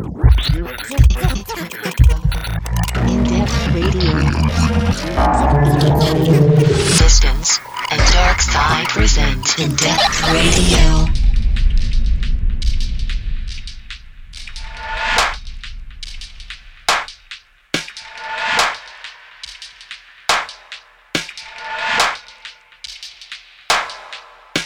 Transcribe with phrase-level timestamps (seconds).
[0.00, 0.16] In-depth
[3.74, 4.16] radio.
[6.96, 7.60] Distance
[7.90, 11.04] and Dark Side present In-depth radio.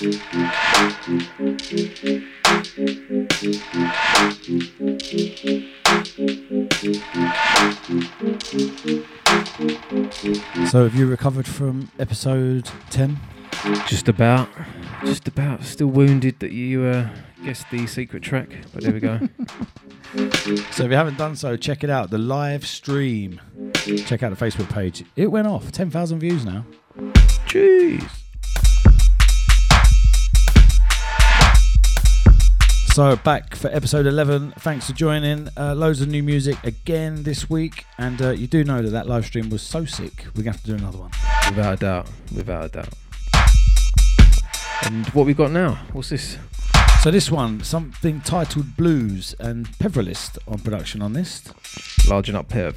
[0.04, 0.10] So,
[10.82, 13.18] have you recovered from episode 10?
[13.86, 14.50] Just about,
[15.06, 15.64] just about.
[15.64, 17.08] Still wounded that you uh,
[17.42, 19.20] guessed the secret track, but there we go.
[20.70, 22.10] So, if you haven't done so, check it out.
[22.10, 23.40] The live stream.
[24.06, 25.02] Check out the Facebook page.
[25.16, 25.72] It went off.
[25.72, 26.64] 10,000 views now.
[27.48, 28.23] Jeez.
[32.94, 34.52] So, back for episode 11.
[34.60, 35.48] Thanks for joining.
[35.56, 37.86] Uh, loads of new music again this week.
[37.98, 40.50] And uh, you do know that that live stream was so sick, we're going to
[40.52, 41.10] have to do another one.
[41.48, 42.88] Without a doubt, without a doubt.
[44.84, 45.80] And what we got now?
[45.92, 46.38] What's this?
[47.02, 51.40] So, this one, something titled Blues and Peverelist on production on this.
[52.06, 52.76] Largen up Pev.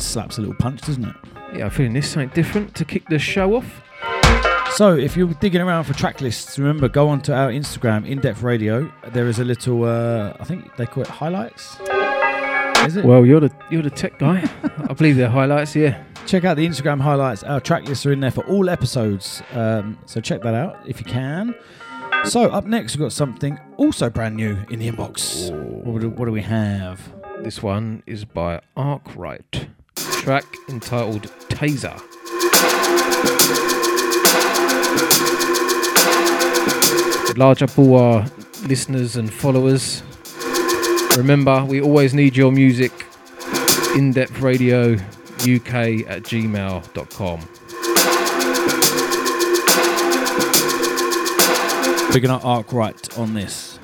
[0.00, 1.14] Slaps a little punch, doesn't it?
[1.54, 3.82] Yeah, I'm feeling this something different to kick the show off.
[4.72, 8.42] So, if you're digging around for track lists, remember go onto our Instagram, In Depth
[8.42, 8.92] Radio.
[9.08, 11.78] There is a little, uh, I think they call it highlights.
[12.86, 13.04] Is it?
[13.04, 14.48] Well, you're the you're the tech guy.
[14.88, 15.74] I believe they're highlights.
[15.74, 16.02] Yeah.
[16.26, 17.42] check out the Instagram highlights.
[17.42, 19.42] Our track lists are in there for all episodes.
[19.52, 21.54] Um, so check that out if you can.
[22.24, 25.50] So up next, we've got something also brand new in the inbox.
[25.84, 27.00] What do, what do we have?
[27.42, 29.68] This one is by Arkwright.
[30.28, 31.96] Track entitled Taser.
[37.38, 38.26] Large up all our
[38.66, 40.02] listeners and followers.
[41.16, 42.92] Remember, we always need your music.
[43.96, 44.92] In depth radio
[45.40, 47.40] UK at gmail.com.
[52.12, 53.78] Picking up Arkwright on this.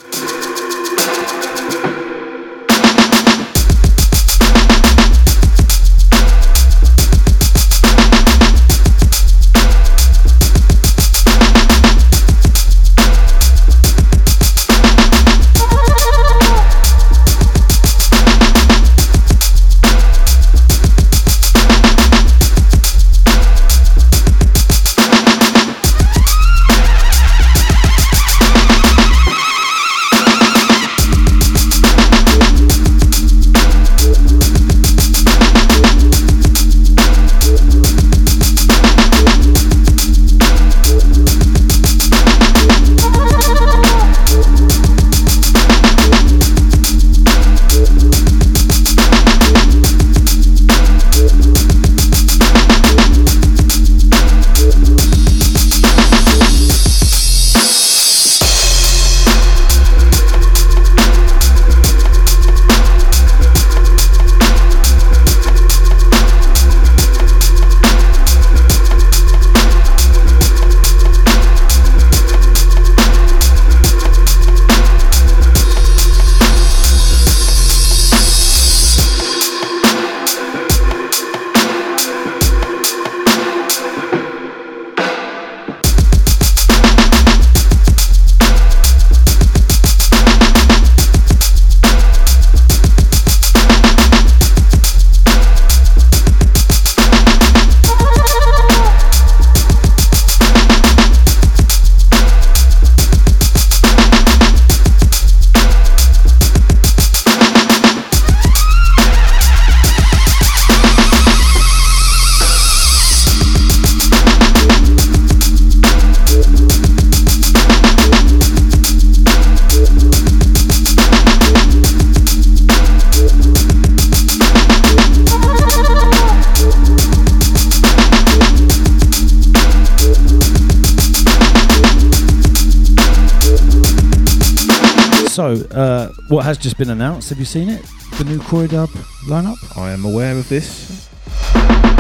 [135.35, 137.29] So, uh, what has just been announced?
[137.31, 137.85] Have you seen it?
[138.19, 138.89] The new Croy Dub
[139.27, 139.57] lineup.
[139.77, 141.11] I am aware of this.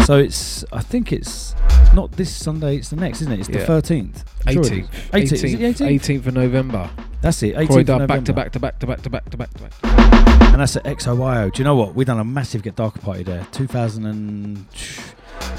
[0.06, 1.56] So it's, I think it's
[1.92, 2.76] not this Sunday.
[2.76, 3.40] It's the next, isn't it?
[3.40, 3.66] It's the Yeah.
[3.66, 4.24] thirteenth.
[4.46, 4.86] 18th.
[5.12, 5.32] 18th.
[5.32, 6.00] Is it 18th?
[6.00, 6.88] 18th of November.
[7.22, 7.56] That's it.
[7.56, 9.58] 18th Corey of back to back to back to back to back to back to
[9.58, 10.52] back to back.
[10.52, 11.52] and that's at XOYO.
[11.52, 11.96] Do you know what?
[11.96, 13.44] We done a massive Get Darker party there.
[13.50, 14.64] 2000 and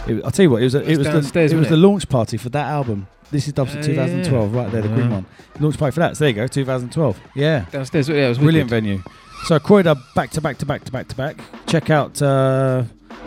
[0.07, 0.61] it, I'll tell you what.
[0.61, 2.67] It was a, it was was the, it was wasn't the launch party for that
[2.67, 3.07] album.
[3.31, 5.15] This is Dubs Oh, 2012, right there, the green Uh-huh.
[5.15, 5.25] one.
[5.59, 6.15] Launch party for that.
[6.17, 7.19] So there you go, 2012.
[7.35, 8.07] Yeah, Downstairs.
[8.09, 8.83] Yeah, it was brilliant wicked.
[8.83, 9.03] venue.
[9.45, 11.37] So Croy Dub back to back to back to back to back.
[11.67, 12.83] Check out uh,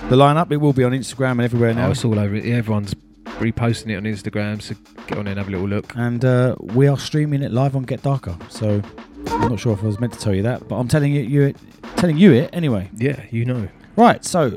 [0.08, 0.50] the lineup.
[0.50, 1.90] It will be on Instagram and everywhere Oh, now.
[1.90, 2.44] it's all over it.
[2.44, 2.94] Yeah, everyone's
[3.38, 4.74] reposting it on Instagram, so
[5.06, 5.92] get on there and have a little look.
[5.96, 8.36] and uh, we are streaming it live on Get Darker.
[8.48, 8.82] So
[9.28, 11.22] I'm not sure if I was meant to tell you that, but I'm telling you,
[11.22, 11.54] you
[11.96, 12.90] telling you it anyway.
[12.96, 13.68] Yeah, you know.
[13.96, 14.54] Right, so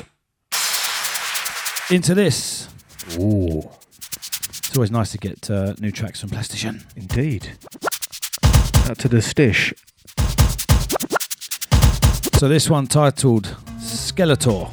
[1.90, 2.70] into this.
[3.20, 3.70] Ooh,
[4.72, 6.86] It's always nice to get uh, new tracks from Plastician.
[6.96, 7.58] indeed.
[8.90, 9.74] Out to the stish.
[12.40, 14.72] So this one titled Skeletor.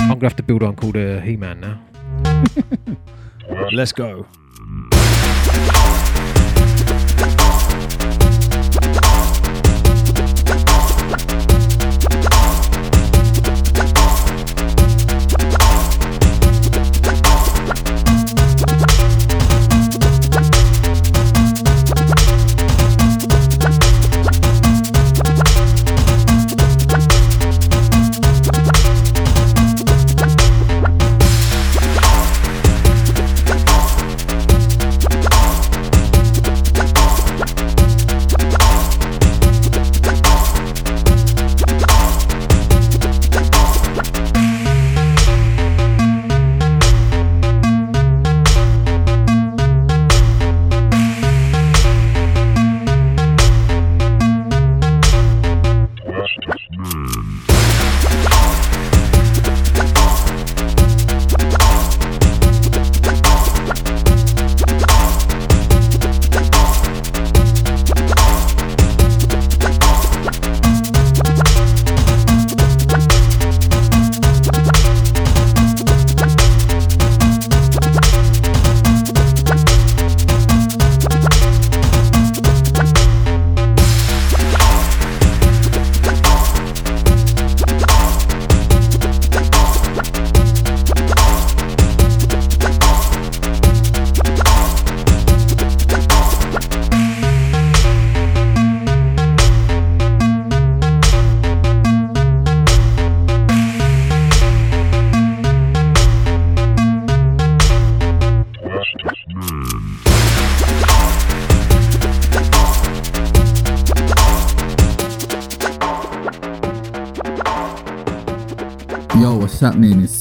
[0.00, 1.80] I'm gonna have to build on called a He-Man now.
[3.72, 4.26] Let's go.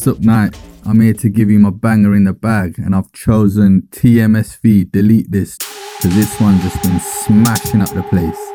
[0.02, 0.60] Sukh Knight.
[0.84, 4.92] I'm here to give you my banger in the bag, and I've chosen TMSV.
[4.92, 8.51] Delete this, because this one's just been smashing up the place.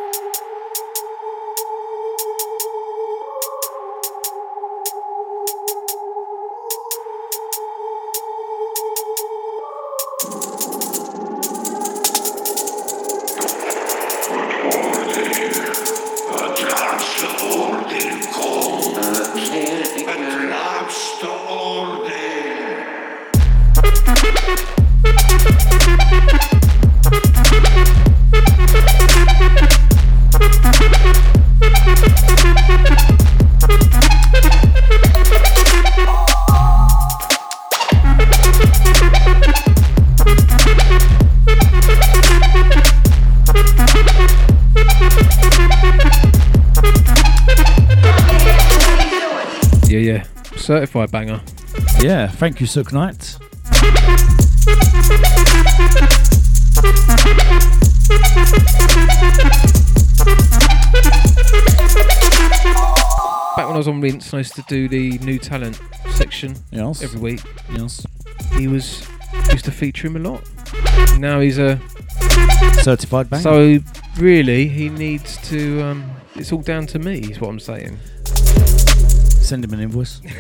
[50.67, 51.41] Certified banger.
[52.01, 53.39] Yeah, thank you, Sukh Knight.
[63.57, 65.81] Back when I was on Rinse, I used to do the new talent
[66.11, 67.03] section Yes.
[67.03, 67.41] every week.
[67.73, 68.07] yes.
[68.59, 69.07] He was
[69.51, 70.43] used to feature him a lot.
[71.19, 71.81] Now he's a
[72.83, 73.43] Certified banger.
[73.43, 73.79] so
[74.19, 75.81] really he needs to.
[75.83, 77.21] Um, it's all down to me.
[77.21, 77.99] Is what I'm saying.
[79.47, 80.21] Send him an invoice.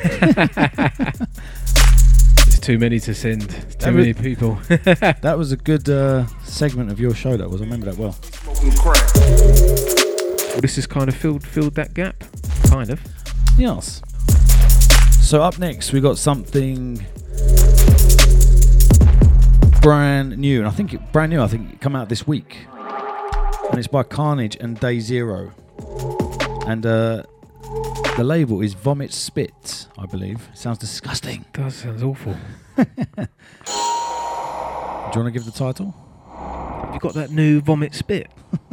[2.49, 3.49] It's too many to send.
[3.79, 4.59] Too Every- many people.
[4.69, 7.37] That was a good uh, segment of your show.
[7.37, 7.61] That was.
[7.61, 8.17] I remember that well.
[10.51, 12.25] well, this has kind of filled filled that gap.
[12.69, 13.01] Kind of.
[13.57, 14.03] Yes.
[15.21, 17.07] So up next we got something
[19.83, 21.41] brand new, and I think it brand new.
[21.43, 22.67] I think it come out this week,
[23.71, 25.53] and it's by Carnage and Day Zero,
[26.67, 27.23] and uh,
[28.17, 30.49] the label is Vomit Spit, I believe.
[30.55, 31.45] Sounds disgusting.
[31.53, 32.35] That sounds awful.
[32.77, 32.83] Do
[35.15, 35.95] you want to give the title?
[36.87, 38.31] Have you got that new vomit spit?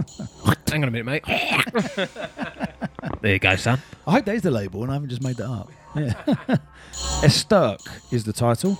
[0.71, 1.23] Hang on a minute, mate.
[3.21, 3.81] there you go, son.
[4.07, 5.71] I hope that is the label, and I haven't just made that up.
[5.95, 6.13] Yeah.
[7.21, 7.79] Esturk
[8.12, 8.77] is the title.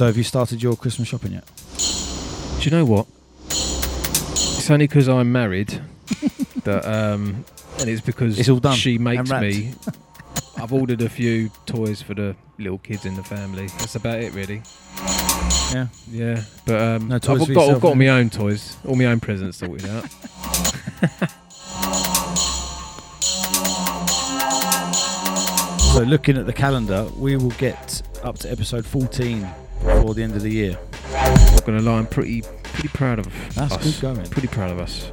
[0.00, 1.44] So, have you started your Christmas shopping yet?
[2.58, 3.06] Do you know what?
[3.50, 5.68] It's only because I'm married
[6.64, 7.44] that, um,
[7.78, 9.42] and it's because It's all done she and makes wrapped.
[9.44, 9.74] me.
[10.56, 13.66] I've ordered a few toys for the little kids in the family.
[13.66, 14.62] That's about it, really.
[15.70, 15.88] Yeah.
[16.10, 18.78] Yeah, but um, No toys I've for got, yourself, I've got all my own toys,
[18.86, 20.06] all my own presents sorted out.
[25.92, 29.46] So, looking at the calendar, we will get up to episode 14
[29.84, 30.78] before the end of the year.
[31.12, 34.00] Not gonna lie, I'm pretty pretty proud of That's us.
[34.00, 34.26] good going.
[34.30, 35.10] Pretty proud of us.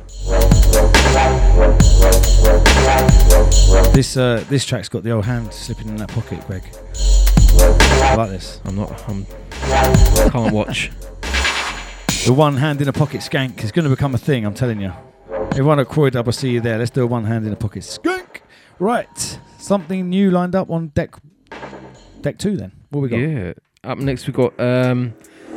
[3.94, 6.64] This uh, this track's got the old hand slipping in that pocket, Greg.
[7.60, 8.62] I like this.
[8.66, 9.10] I'm not.
[9.10, 9.26] I'm.
[10.32, 10.92] Can't watch.
[12.26, 14.82] The one hand in a pocket skank is going to become a thing, I'm telling
[14.82, 14.92] you.
[15.52, 16.78] Everyone at Croy Dub, I see you there.
[16.78, 18.42] Let's do a one hand in a pocket skank.
[18.80, 19.40] Right.
[19.58, 21.16] Something new lined up on deck
[22.22, 22.74] deck two then.
[22.90, 23.18] What we got?
[23.18, 23.54] Yeah.
[23.84, 25.14] Up next we've got um,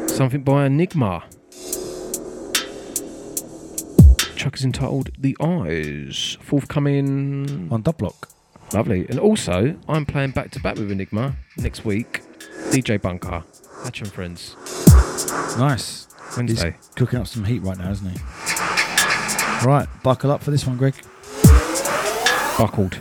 [0.07, 1.25] something by Enigma.
[4.37, 7.69] Chuck is entitled "The Eyes." Forthcoming.
[7.71, 8.29] On dub block.
[8.73, 9.07] Lovely.
[9.09, 12.23] And also, I'm playing back to back with Enigma next week.
[12.71, 13.43] DJ Bunker,
[13.83, 14.55] Hatch and Friends,
[15.59, 16.07] Nice.
[16.37, 16.77] Wednesday.
[16.77, 18.19] He's cooking up some heat right now, isn't he?
[19.67, 20.95] Right, buckle up for this one, Greg.
[22.57, 23.01] Buckled.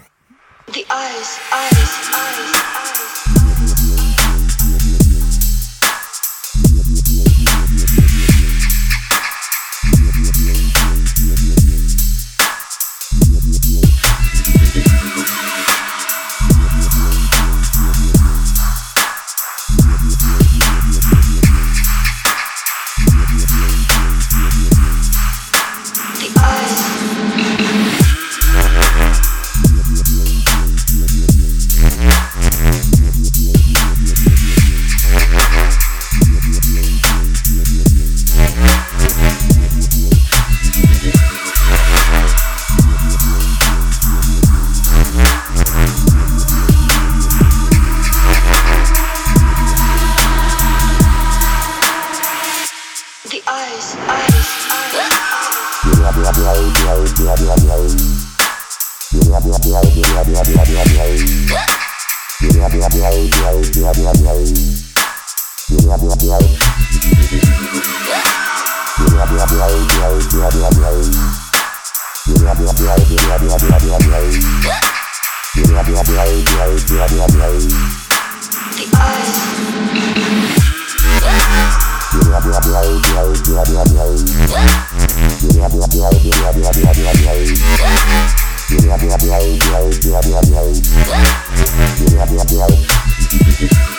[93.59, 93.98] The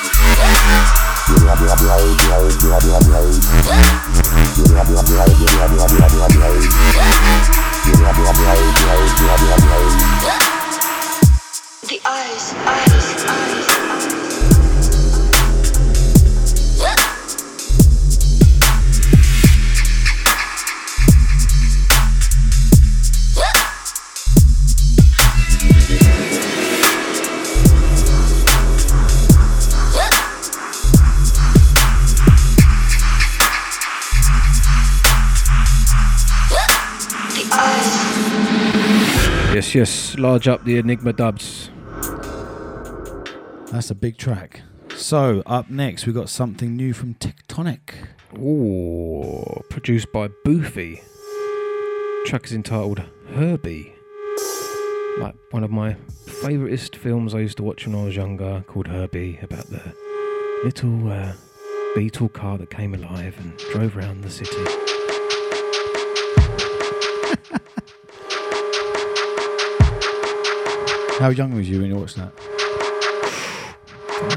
[11.90, 13.59] the eyes, eyes, eyes.
[39.72, 40.18] Yes, yes.
[40.18, 41.70] Large up the Enigma dubs.
[43.70, 44.62] That's a big track.
[44.96, 47.94] So up next, we got something new from Tectonic.
[48.36, 51.04] Ooh, produced by Boofy.
[52.26, 53.94] Track is entitled Herbie.
[55.18, 58.88] Like one of my favouriteest films I used to watch when I was younger, called
[58.88, 59.94] Herbie, about the
[60.64, 61.34] little uh,
[61.94, 64.89] beetle car that came alive and drove around the city.
[71.20, 72.32] How young was you when you watched that?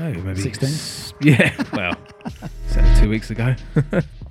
[0.02, 0.68] No, maybe 16?
[0.70, 1.96] s- Yeah, well,
[2.68, 3.56] said it two weeks ago.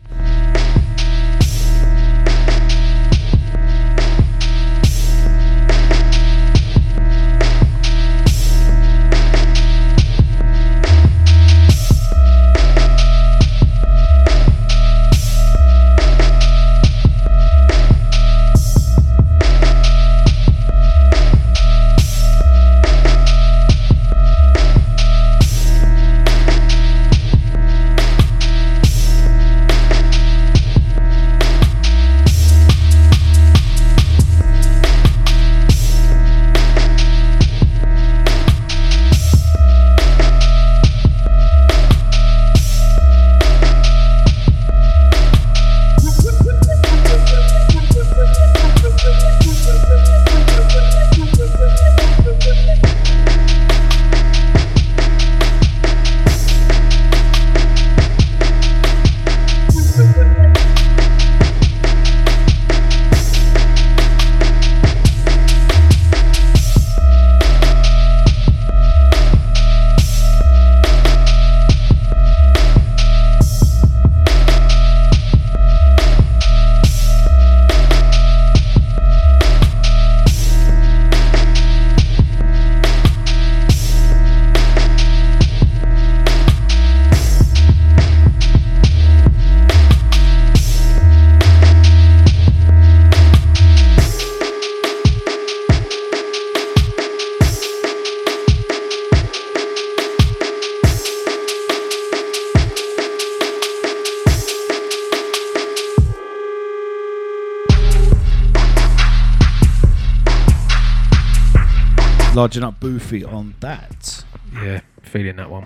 [112.52, 114.24] Larging up Boofy on that.
[114.52, 115.64] yeah, feeling that one.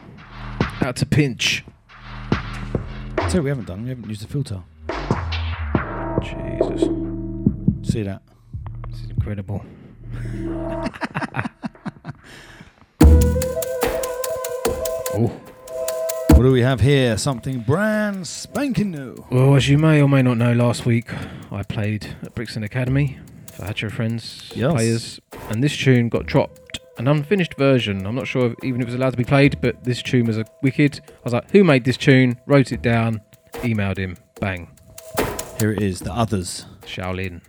[0.81, 1.65] Out to pinch.
[3.29, 3.83] So we haven't done.
[3.83, 4.63] We haven't used the filter.
[6.23, 6.83] Jesus,
[7.93, 8.23] See that?
[8.89, 9.65] this is incredible.
[15.13, 15.33] oh.
[16.35, 17.19] What do we have here?
[17.19, 19.27] Something brand spanking new.
[19.33, 21.13] Well, as you may or may not know, last week
[21.51, 23.19] I played at Brixton Academy
[23.53, 24.73] for Hatcha Friends Yes.
[24.73, 25.21] players,
[25.51, 26.61] and this tune got dropped.
[26.99, 28.07] An unfinished version.
[28.07, 30.27] I'm not sure if, even if it was allowed to be played, but this tune
[30.27, 31.01] was a wicked.
[31.07, 32.41] I was like, who made this tune?
[32.47, 33.21] Wrote it down,
[33.57, 34.71] emailed him, bang,
[35.59, 36.01] Here it is.
[36.01, 36.65] The others.
[36.83, 37.43] Shaolin.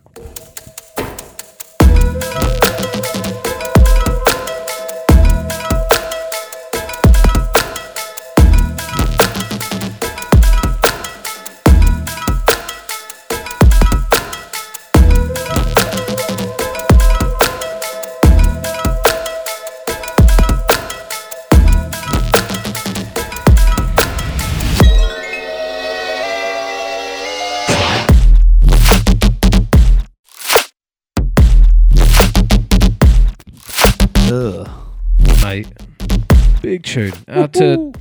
[36.87, 37.13] Tune.
[37.27, 37.93] Out to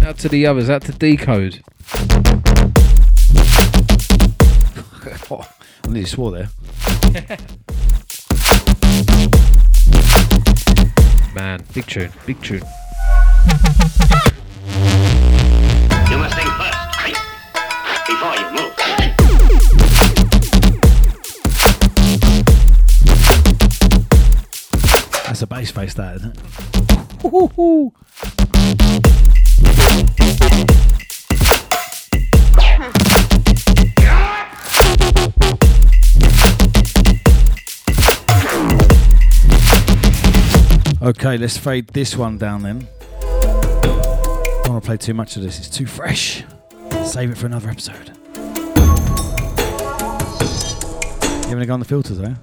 [0.00, 0.70] out to the others.
[0.70, 1.62] Out to Decode.
[5.32, 5.48] Oh,
[5.84, 6.48] I nearly swore there.
[11.36, 12.10] Man, big tune.
[12.26, 12.62] Big tune.
[16.10, 17.16] You must think first, right?
[18.08, 18.74] Before you move.
[25.26, 26.79] That's a bass face, that isn't it?
[41.02, 42.88] Okay, let's fade this one down then.
[43.20, 46.44] Don't want to play too much of this, it's too fresh.
[47.04, 48.12] Save it for another episode.
[51.44, 52.36] You having a go on the filters though?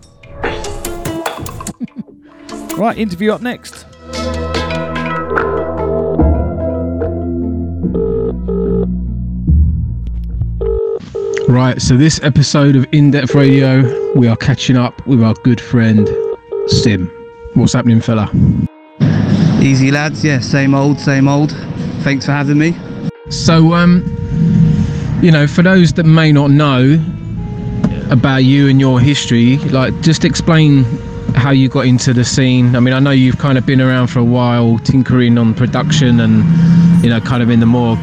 [2.78, 3.86] right, interview up next.
[11.68, 15.60] Right, so this episode of In Depth Radio, we are catching up with our good
[15.60, 16.08] friend
[16.68, 17.12] Sim,
[17.56, 18.32] what's happening, fella?
[19.62, 21.52] Easy lads, yeah, same old, same old.
[22.04, 22.74] Thanks for having me.
[23.30, 24.02] So, um,
[25.22, 27.04] you know, for those that may not know
[28.12, 30.86] about you and your history, like, just explain
[31.36, 32.78] how you got into the scene.
[32.78, 36.22] I mean, I know you've kind of been around for a while, tinkering on production,
[36.22, 36.46] and
[37.04, 37.98] you know, kind of in the more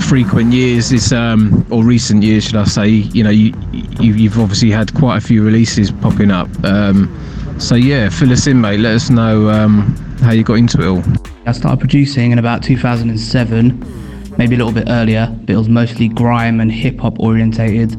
[0.00, 2.88] frequent years, is um, or recent years, should I say?
[2.88, 6.48] You know, you, you you've obviously had quite a few releases popping up.
[6.64, 7.08] Um,
[7.58, 8.80] so yeah, fill us in, mate.
[8.80, 11.02] Let us know um, how you got into it all.
[11.46, 16.08] I started producing in about 2007, maybe a little bit earlier, but it was mostly
[16.08, 17.94] grime and hip hop orientated.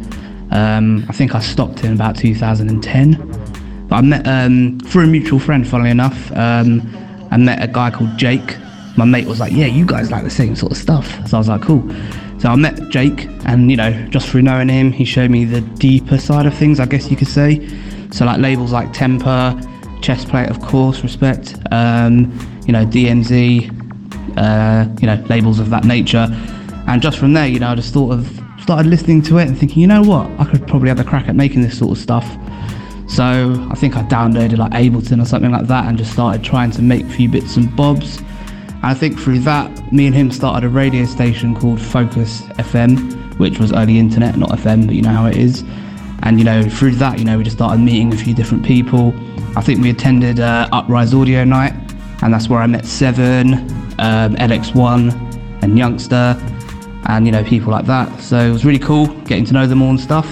[0.52, 3.88] Um, I think I stopped in about 2010.
[3.88, 6.32] But I met um, through a mutual friend, funnily enough.
[6.34, 6.82] Um,
[7.32, 8.58] I met a guy called Jake.
[8.98, 11.40] My mate was like, "Yeah, you guys like the same sort of stuff." So I
[11.40, 11.84] was like, "Cool."
[12.40, 15.62] So I met Jake, and you know, just through knowing him, he showed me the
[15.62, 17.68] deeper side of things, I guess you could say.
[18.12, 19.60] So like labels like Tempa,
[20.02, 21.56] Chestplate, of course, respect.
[21.72, 22.32] Um,
[22.66, 23.70] you know, DMZ,
[24.38, 26.28] uh, you know, labels of that nature.
[26.88, 29.58] And just from there, you know, I just sort of started listening to it and
[29.58, 32.02] thinking, you know what, I could probably have a crack at making this sort of
[32.02, 32.26] stuff.
[33.08, 36.72] So I think I downloaded like Ableton or something like that and just started trying
[36.72, 38.22] to make a few bits and bobs.
[38.84, 43.60] I think through that, me and him started a radio station called Focus FM, which
[43.60, 45.64] was early internet, not FM, but you know how it is.
[46.24, 49.14] And you know, through that, you know, we just started meeting a few different people.
[49.58, 51.74] I think we attended uh, Uprise Audio Night,
[52.22, 53.54] and that's where I met Seven,
[54.00, 56.40] um, LX1, and Youngsta,
[57.10, 58.20] and you know, people like that.
[58.20, 60.32] So it was really cool getting to know them all and stuff.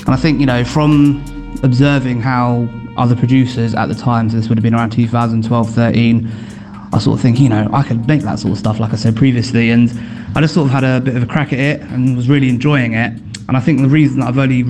[0.00, 1.22] And I think you know, from
[1.62, 6.32] observing how other producers at the time, so this would have been around 2012, 13,
[6.92, 8.96] I sort of think, you know, I could make that sort of stuff, like I
[8.96, 9.90] said previously, and
[10.34, 12.48] I just sort of had a bit of a crack at it and was really
[12.48, 13.12] enjoying it.
[13.48, 14.64] And I think the reason that I've only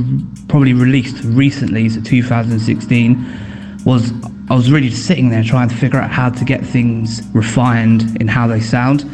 [0.48, 4.12] probably released recently, so 2016, was
[4.50, 8.20] I was really just sitting there trying to figure out how to get things refined
[8.20, 9.04] in how they sound.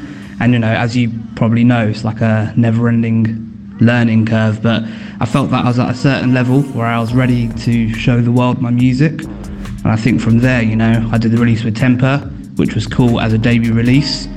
[0.40, 4.62] And you know, as you probably know, it's like a never-ending learning curve.
[4.62, 4.82] But
[5.20, 8.20] I felt that I was at a certain level where I was ready to show
[8.20, 9.22] the world my music.
[9.22, 12.86] And I think from there, you know, I did the release with Tempa, which was
[12.86, 14.28] cool as a debut release.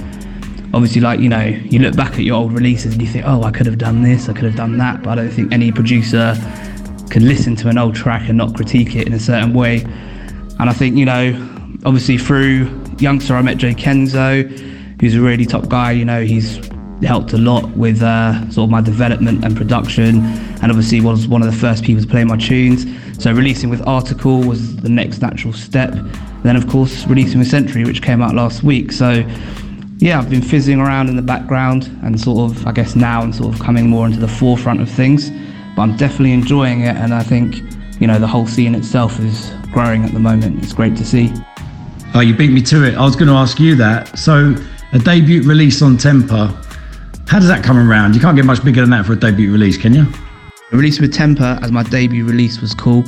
[0.74, 3.44] Obviously, like, you know, you look back at your old releases and you think, oh,
[3.44, 5.04] I could have done this, I could have done that.
[5.04, 6.36] But I don't think any producer
[7.10, 9.84] can listen to an old track and not critique it in a certain way.
[10.60, 11.34] And I think, you know,
[11.86, 12.66] obviously through
[12.98, 15.92] Youngsta, I met J:Kenzo, who's a really top guy.
[15.92, 16.60] You know, he's
[17.04, 20.22] helped a lot with uh, sort of my development and production,
[20.62, 22.86] and obviously was one of the first people to play my tunes.
[23.22, 25.94] So releasing with Artikal was the next natural step.
[26.46, 28.92] Then, of course, releasing with Century, which came out last week.
[28.92, 29.26] So
[29.98, 33.34] yeah, I've been fizzing around in the background and sort of, I guess now I'm
[33.34, 35.32] sort of coming more into the forefront of things.
[35.76, 37.58] But I'm definitely enjoying it, and I think,
[38.00, 40.64] you know, the whole scene itself is growing at the moment.
[40.64, 41.34] It's great to see.
[42.14, 42.96] Oh, you beat me to it.
[42.96, 44.18] I was going to ask you that.
[44.18, 44.56] So,
[44.94, 46.54] a debut release on Tempa,
[47.28, 48.14] how does that come around?
[48.14, 50.06] You can't get much bigger than that for a debut release, can you?
[50.70, 53.04] The release with Tempa as my debut release was cool.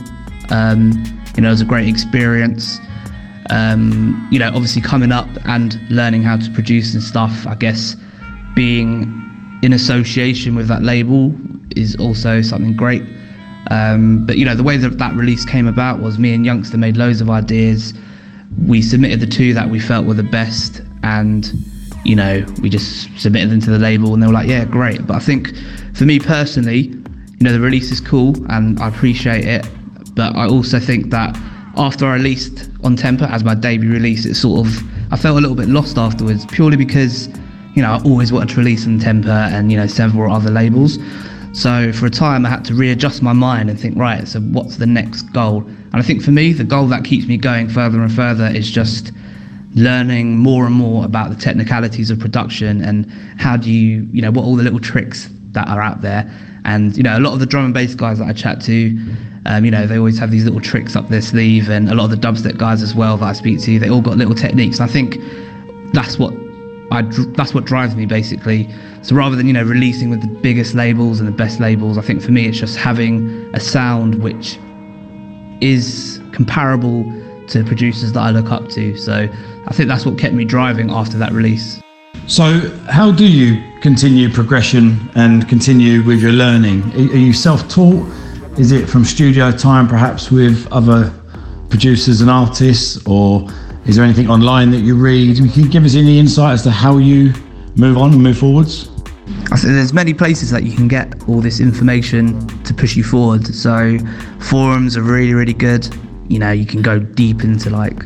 [0.49, 0.91] Um,
[1.35, 2.79] you know, it was a great experience.
[3.49, 7.95] Um, you know, obviously coming up and learning how to produce and stuff, I guess
[8.55, 11.33] being in association with that label
[11.75, 13.03] is also something great.
[13.71, 16.75] Um, but you know, the way that that release came about was me and Youngsta
[16.75, 17.93] made loads of ideas.
[18.65, 21.51] We submitted the two that we felt were the best, and
[22.03, 25.05] you know, we just submitted them to the label, and they were like, "Yeah, great."
[25.05, 25.53] But I think,
[25.93, 26.83] for me personally,
[27.39, 29.67] you know, the release is cool, and I appreciate it.
[30.15, 31.37] But I also think that
[31.77, 35.41] after I released on Tempa as my debut release, it sort of I felt a
[35.41, 37.27] little bit lost afterwards, purely because
[37.75, 40.97] you know I always wanted to release on Tempa and you know several other labels.
[41.53, 44.77] So for a time, I had to readjust my mind and think, right, so what's
[44.77, 45.61] the next goal?
[45.61, 48.69] And I think for me, the goal that keeps me going further and further is
[48.69, 49.11] just
[49.73, 53.09] learning more and more about the technicalities of production and
[53.39, 56.29] how do you, you know, what all the little tricks that are out there.
[56.65, 58.97] And you know, a lot of the drum and bass guys that I chat to,
[59.45, 62.05] um, you know, they always have these little tricks up their sleeve, and a lot
[62.05, 64.79] of the dubstep guys as well that I speak to, they all got little techniques.
[64.79, 65.17] And I think
[65.93, 66.33] that's what
[66.91, 67.03] I
[67.35, 68.69] that's what drives me basically.
[69.01, 72.01] So rather than you know releasing with the biggest labels and the best labels, I
[72.01, 74.57] think for me it's just having a sound which
[75.61, 77.03] is comparable
[77.47, 78.97] to producers that I look up to.
[78.97, 79.29] So
[79.67, 81.81] I think that's what kept me driving after that release.
[82.25, 86.83] So, how do you continue progression and continue with your learning?
[86.93, 88.07] Are you self taught?
[88.57, 91.13] Is it from studio time, perhaps with other
[91.69, 93.47] producers and artists, or
[93.85, 95.37] is there anything online that you read?
[95.37, 97.33] Can you give us any insight as to how you
[97.75, 98.89] move on and move forwards?
[99.63, 103.47] There's many places that you can get all this information to push you forward.
[103.47, 103.97] So
[104.39, 105.87] forums are really, really good.
[106.29, 107.95] you know, you can go deep into like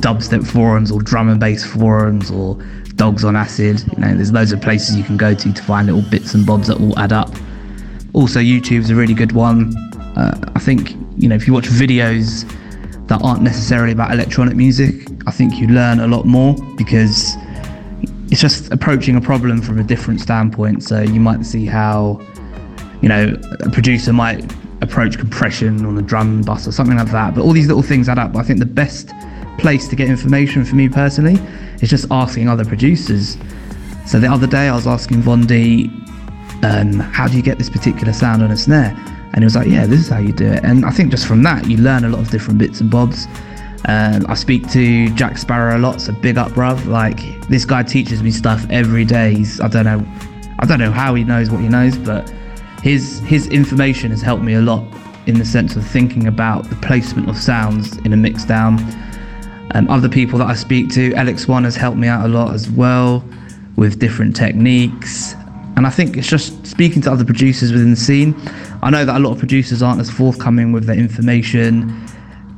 [0.00, 2.56] dubstep forums or drum and bass forums or
[3.02, 3.82] dogs on acid.
[3.94, 6.46] You know, there's loads of places you can go to to find little bits and
[6.46, 7.30] bobs that all add up.
[8.12, 9.74] Also, YouTube's a really good one.
[10.16, 12.24] Uh, I think you know if you watch videos
[13.08, 14.94] that aren't necessarily about electronic music,
[15.26, 17.34] I think you learn a lot more because
[18.30, 20.84] it's just approaching a problem from a different standpoint.
[20.84, 22.20] So you might see how
[23.00, 23.36] you know
[23.66, 24.44] a producer might
[24.80, 27.34] approach compression on a drum bus or something like that.
[27.34, 28.36] But all these little things add up.
[28.36, 29.10] I think the best
[29.62, 31.38] place to get information for me personally
[31.80, 33.38] is just asking other producers.
[34.06, 35.88] So the other day I was asking Von D,
[36.64, 38.94] um, how do you get this particular sound on a snare?
[39.32, 40.64] And he was like, yeah, this is how you do it.
[40.64, 43.26] And I think just from that, you learn a lot of different bits and bobs.
[43.86, 46.84] Um, I speak to Jack Sparrow a lot, so big up, bruv.
[46.86, 49.34] Like this guy teaches me stuff every day.
[49.34, 50.04] He's, I don't know,
[50.58, 52.28] I don't know how he knows what he knows, but
[52.82, 54.84] his his information has helped me a lot
[55.26, 58.76] in the sense of thinking about the placement of sounds in a mix down.
[59.74, 62.70] Um, other people that I speak to, LX1 has helped me out a lot as
[62.70, 63.24] well
[63.76, 65.34] with different techniques.
[65.76, 68.34] And I think it's just speaking to other producers within the scene.
[68.82, 72.06] I know that a lot of producers aren't as forthcoming with their information.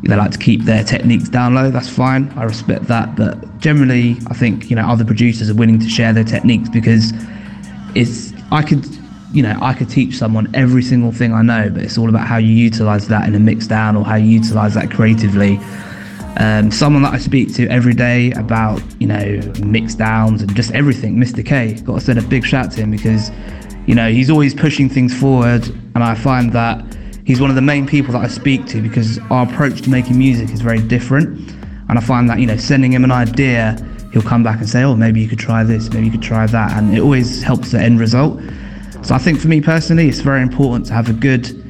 [0.02, 1.70] They like to keep their techniques down low.
[1.70, 2.32] That's fine.
[2.36, 3.16] I respect that.
[3.16, 7.12] But generally, I think you know other producers are willing to share their techniques because
[7.94, 8.86] it's I could
[9.32, 12.26] you know I could teach someone every single thing I know, but it's all about
[12.26, 15.58] how you utilize that in a mix down or how you utilize that creatively.
[16.36, 20.72] Um, someone that I speak to every day about, you know, mix downs and just
[20.72, 21.46] everything, Mr.
[21.46, 21.74] K.
[21.74, 23.30] Got to send a big shout to him because,
[23.86, 26.84] you know, he's always pushing things forward, and I find that
[27.24, 30.18] he's one of the main people that I speak to because our approach to making
[30.18, 31.38] music is very different.
[31.88, 33.76] And I find that, you know, sending him an idea,
[34.12, 36.46] he'll come back and say, oh, maybe you could try this, maybe you could try
[36.46, 38.40] that, and it always helps the end result.
[39.02, 41.63] So I think for me personally, it's very important to have a good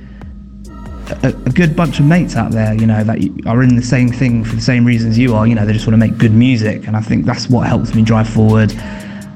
[1.11, 4.09] a, a good bunch of mates out there, you know, that are in the same
[4.09, 5.47] thing for the same reasons you are.
[5.47, 7.95] You know, they just want to make good music, and I think that's what helps
[7.95, 8.73] me drive forward.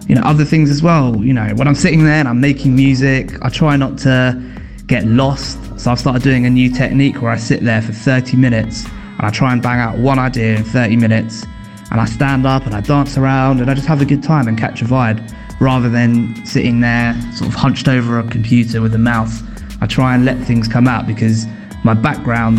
[0.09, 1.23] You know, other things as well.
[1.23, 4.41] You know, when I'm sitting there and I'm making music, I try not to
[4.87, 5.59] get lost.
[5.79, 9.27] So I've started doing a new technique where I sit there for 30 minutes and
[9.27, 11.45] I try and bang out one idea in 30 minutes,
[11.91, 14.49] and I stand up and I dance around and I just have a good time
[14.49, 15.21] and catch a vibe,
[15.61, 19.43] rather than sitting there sort of hunched over a computer with a mouse.
[19.81, 21.47] I try and let things come out because
[21.85, 22.59] my background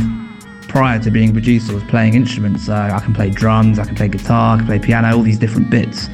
[0.69, 2.67] prior to being a producer was playing instruments.
[2.67, 5.39] So I can play drums, I can play guitar, I can play piano, all these
[5.39, 6.07] different bits.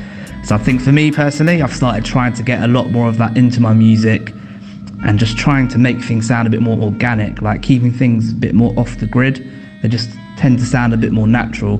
[0.44, 3.18] So I think for me personally, I've started trying to get a lot more of
[3.18, 4.32] that into my music
[5.04, 8.36] and just trying to make things sound a bit more organic, like keeping things a
[8.36, 9.48] bit more off the grid.
[9.82, 11.76] They just tend to sound a bit more natural.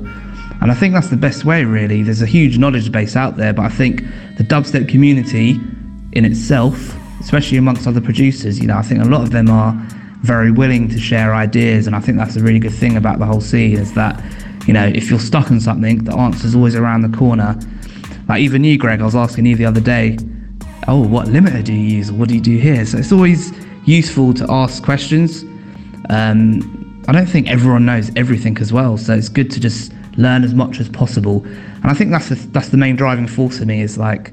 [0.62, 2.04] And I think that's the best way, really.
[2.04, 4.02] There's a huge knowledge base out there, but I think
[4.38, 5.60] the dubstep community
[6.14, 9.74] in itself, especially amongst other producers, you know, I think a lot of them are
[10.22, 13.26] very willing to share ideas, and I think that's a really good thing about the
[13.26, 14.24] whole scene is that,
[14.68, 17.60] you know, if you're stuck on something, the answer's always around the corner.
[18.28, 20.18] Like even you, Greg, I was asking you the other day,
[20.88, 22.12] oh, what limiter do you use?
[22.12, 22.86] What do you do here?
[22.86, 23.52] So it's always
[23.86, 25.44] useful to ask questions.
[26.10, 30.44] Um, I don't think everyone knows everything as well, so it's good to just learn
[30.44, 31.44] as much as possible.
[31.46, 34.32] And I think that's the, that's the main driving force for me is like,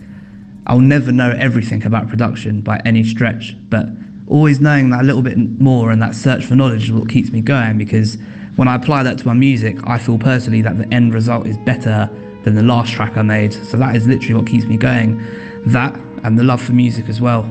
[0.67, 3.89] I'll never know everything about production by any stretch, but
[4.29, 7.31] always knowing that a little bit more and that search for knowledge is what keeps
[7.31, 8.17] me going because
[8.57, 11.57] when I apply that to my music, I feel personally that the end result is
[11.59, 12.09] better
[12.45, 13.53] than the last track I made.
[13.53, 15.19] So that is literally what keeps me going.
[15.67, 17.49] That and the love for music as well.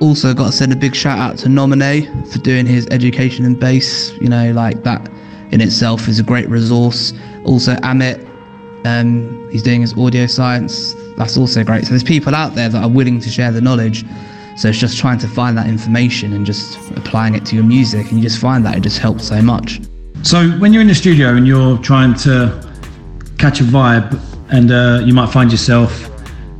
[0.00, 3.54] Also, got to send a big shout out to Nominee for doing his education in
[3.54, 4.12] bass.
[4.20, 5.08] You know, like that
[5.52, 7.12] in itself is a great resource.
[7.44, 8.26] Also, Amit,
[8.86, 10.94] um, he's doing his audio science.
[11.20, 11.84] That's also great.
[11.84, 14.06] So there's people out there that are willing to share the knowledge.
[14.56, 18.10] So it's just trying to find that information and just applying it to your music,
[18.10, 19.82] and you just find that it just helps so much.
[20.22, 22.66] So when you're in the studio and you're trying to
[23.36, 26.08] catch a vibe, and uh, you might find yourself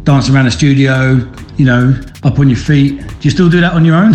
[0.05, 3.01] dancing around the studio, you know, up on your feet.
[3.01, 4.15] Do you still do that on your own,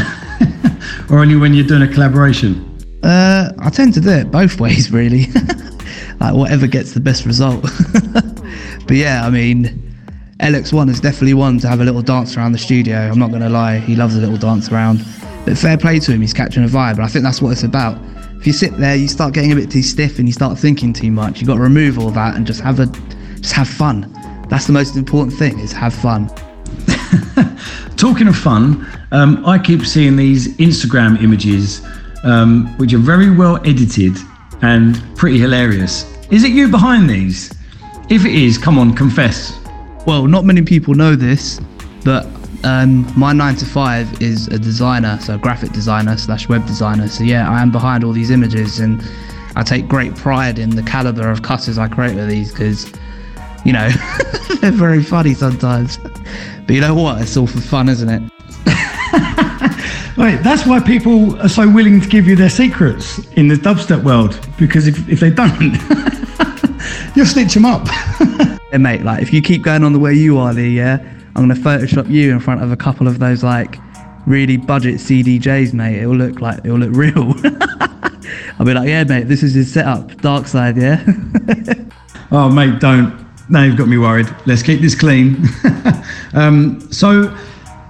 [1.10, 2.79] or only when you're doing a collaboration?
[3.01, 5.25] Uh, I tend to do it both ways, really.
[6.19, 7.63] like whatever gets the best result.
[8.88, 9.85] but yeah, I mean,
[10.39, 12.98] LX1 is definitely one to have a little dance around the studio.
[12.98, 15.06] I'm not gonna lie, he loves a little dance around.
[15.45, 17.63] But fair play to him, he's catching a vibe, and I think that's what it's
[17.63, 17.98] about.
[18.38, 20.91] If you sit there, you start getting a bit too stiff and you start thinking
[20.91, 21.39] too much.
[21.39, 22.88] You've got to remove all that and just have a,
[23.38, 24.12] just have fun.
[24.50, 26.28] That's the most important thing: is have fun.
[27.95, 31.82] Talking of fun, um, I keep seeing these Instagram images,
[32.24, 34.17] um, which are very well edited
[34.62, 36.04] and pretty hilarious.
[36.30, 37.54] Is it you behind these?
[38.10, 39.64] If it is, come on, confess.
[40.06, 41.60] Well, not many people know this,
[42.04, 42.28] but
[42.63, 47.08] um, my nine to five is a designer, so a graphic designer slash web designer.
[47.08, 49.04] So yeah, I am behind all these images, and
[49.56, 52.91] I take great pride in the caliber of cutters I create with these because,
[53.65, 53.89] you know,
[54.62, 55.98] they're very funny sometimes.
[55.98, 57.22] But you know what?
[57.22, 58.22] It's all for fun, isn't it?
[60.18, 64.04] Wait, that's why people are so willing to give you their secrets in the dubstep
[64.04, 64.39] world.
[64.58, 65.74] Because if, if they don't,
[67.15, 67.88] you'll stitch them up.
[68.76, 70.98] Hey, mate, like if you keep going on the way you are, Lee, yeah,
[71.34, 73.78] I'm gonna Photoshop you in front of a couple of those like
[74.28, 76.02] really budget CDJs, mate.
[76.02, 77.34] It'll look like it'll look real.
[78.60, 81.02] I'll be like, yeah, mate, this is his setup, dark side, yeah.
[82.34, 83.26] oh, mate, don't.
[83.50, 84.28] Now you've got me worried.
[84.46, 85.42] Let's keep this clean.
[86.34, 87.34] um, so,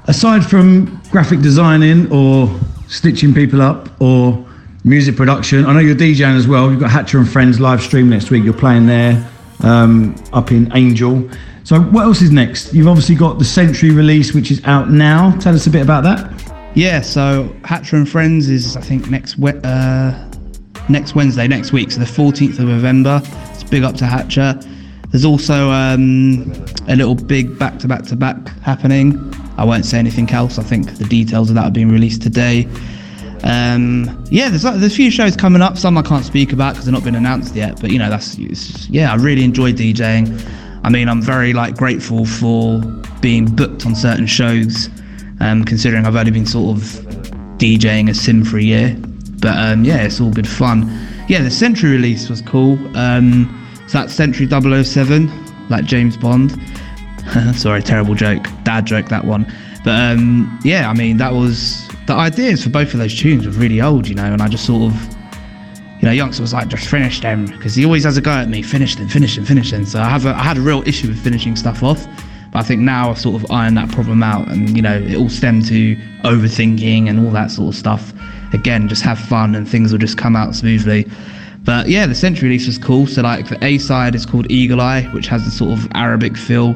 [0.03, 2.47] aside from graphic designing or
[2.89, 4.45] stitching people up or
[4.83, 6.69] music production, I know you're DJing as well.
[6.69, 8.43] You've got Hatcha and Friends live stream next week.
[8.43, 9.27] You're playing there
[9.65, 11.29] um, up in Angel.
[11.63, 12.73] So, what else is next?
[12.73, 15.35] You've obviously got the Century release, which is out now.
[15.39, 16.31] Tell us a bit about that.
[16.75, 20.13] Yeah, so Hatcha and Friends is I think next we- uh,
[20.89, 23.21] next Wednesday, next week, so the 14th of November.
[23.53, 24.63] It's big up to Hatcha.
[25.09, 26.51] There's also um,
[26.87, 29.33] a little big back to back to back happening.
[29.57, 30.59] I won't say anything else.
[30.59, 32.67] I think the details of that are being released today.
[33.45, 35.77] Um, yeah, there's there's a few shows coming up.
[35.77, 37.79] Some I can't speak about because they're not been announced yet.
[37.79, 38.37] But you know, that's
[38.89, 40.81] yeah, I really enjoy DJing.
[40.83, 42.81] I mean, I'm very like grateful for
[43.21, 44.89] being booked on certain shows,
[45.39, 46.83] um, considering I've only been sort of
[47.57, 48.95] DJing a sim for a year.
[49.39, 50.89] But um, yeah, it's all good fun.
[51.27, 52.77] Yeah, the Century release was cool.
[52.97, 56.51] Um, so that's Century 007, like James Bond.
[57.55, 59.51] Sorry, terrible joke, dad joke that one.
[59.85, 63.53] But um, yeah, I mean that was the ideas for both of those tunes were
[63.53, 64.99] really old, you know, and I just sort of,
[66.01, 68.49] you know, Youngsta was like, just finish them because he always has a go at
[68.49, 69.85] me, finish them, finish them, finish them.
[69.85, 72.03] So I have a, I had a real issue with finishing stuff off.
[72.51, 75.15] But I think now I've sort of ironed that problem out, and you know, it
[75.17, 78.11] all stemmed to overthinking and all that sort of stuff.
[78.53, 81.05] Again, just have fun and things will just come out smoothly.
[81.63, 83.05] But yeah, the Century release was cool.
[83.05, 86.37] So like the A side is called Eagle Eye, which has a sort of Arabic
[86.37, 86.73] feel,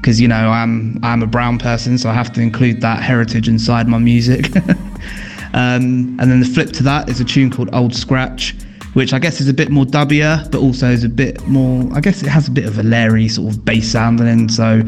[0.00, 3.48] because you know I'm I'm a brown person, so I have to include that heritage
[3.48, 4.54] inside my music.
[5.54, 8.54] um, and then the flip to that is a tune called Old Scratch,
[8.94, 11.88] which I guess is a bit more dubbier, but also is a bit more.
[11.94, 14.48] I guess it has a bit of a Larry sort of bass sound in.
[14.48, 14.82] So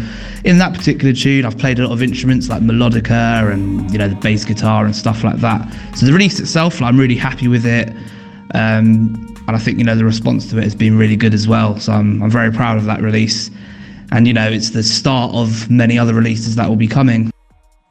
[0.44, 4.08] in that particular tune, I've played a lot of instruments like melodica and you know
[4.08, 5.72] the bass guitar and stuff like that.
[5.96, 7.90] So the release itself, I'm really happy with it.
[8.54, 11.48] Um, and I think you know the response to it has been really good as
[11.48, 11.78] well.
[11.78, 13.50] So I'm, I'm very proud of that release,
[14.12, 17.30] and you know it's the start of many other releases that will be coming.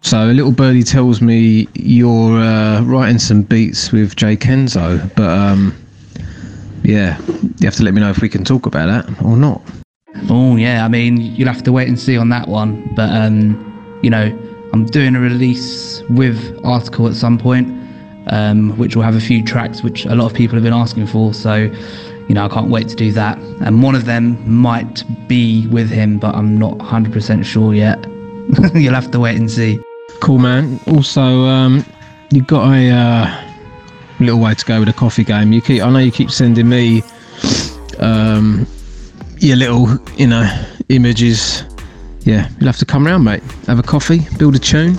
[0.01, 5.76] So a little birdie tells me you're uh, writing some beats with J:Kenzo, but um,
[6.84, 7.20] yeah,
[7.59, 9.61] you have to let me know if we can talk about that or not.
[10.30, 12.93] Oh yeah, I mean you'll have to wait and see on that one.
[12.95, 14.26] But um, you know,
[14.74, 17.67] I'm doing a release with Artikal at some point,
[18.28, 21.07] um, which will have a few tracks which a lot of people have been asking
[21.07, 21.34] for.
[21.34, 21.70] So,
[22.30, 23.38] you know, I can't wait to do that.
[23.61, 27.99] And one of them might be with him, but I'm not 100% sure yet.
[28.75, 29.80] you'll have to wait and see.
[30.21, 30.80] Cool, man.
[30.88, 31.84] Also, um,
[32.32, 33.53] you got a uh,
[34.19, 35.51] little way to go with the coffee game.
[35.51, 37.03] You keep, I know you keep sending me
[37.99, 38.67] um,
[39.39, 40.47] your little, you know,
[40.89, 41.63] images.
[42.21, 43.43] Yeah, you'll have to come round, mate.
[43.65, 44.97] Have a coffee, build a tune,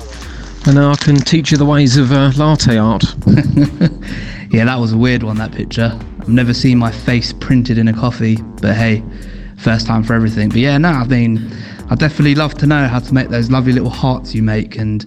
[0.66, 3.05] and I can teach you the ways of uh, latte art.
[4.51, 5.97] Yeah, that was a weird one, that picture.
[6.21, 9.03] I've never seen my face printed in a coffee, but hey,
[9.57, 10.51] first time for everything.
[10.51, 11.51] But yeah, no, I mean,
[11.89, 14.77] I definitely love to know how to make those lovely little hearts you make.
[14.77, 15.07] And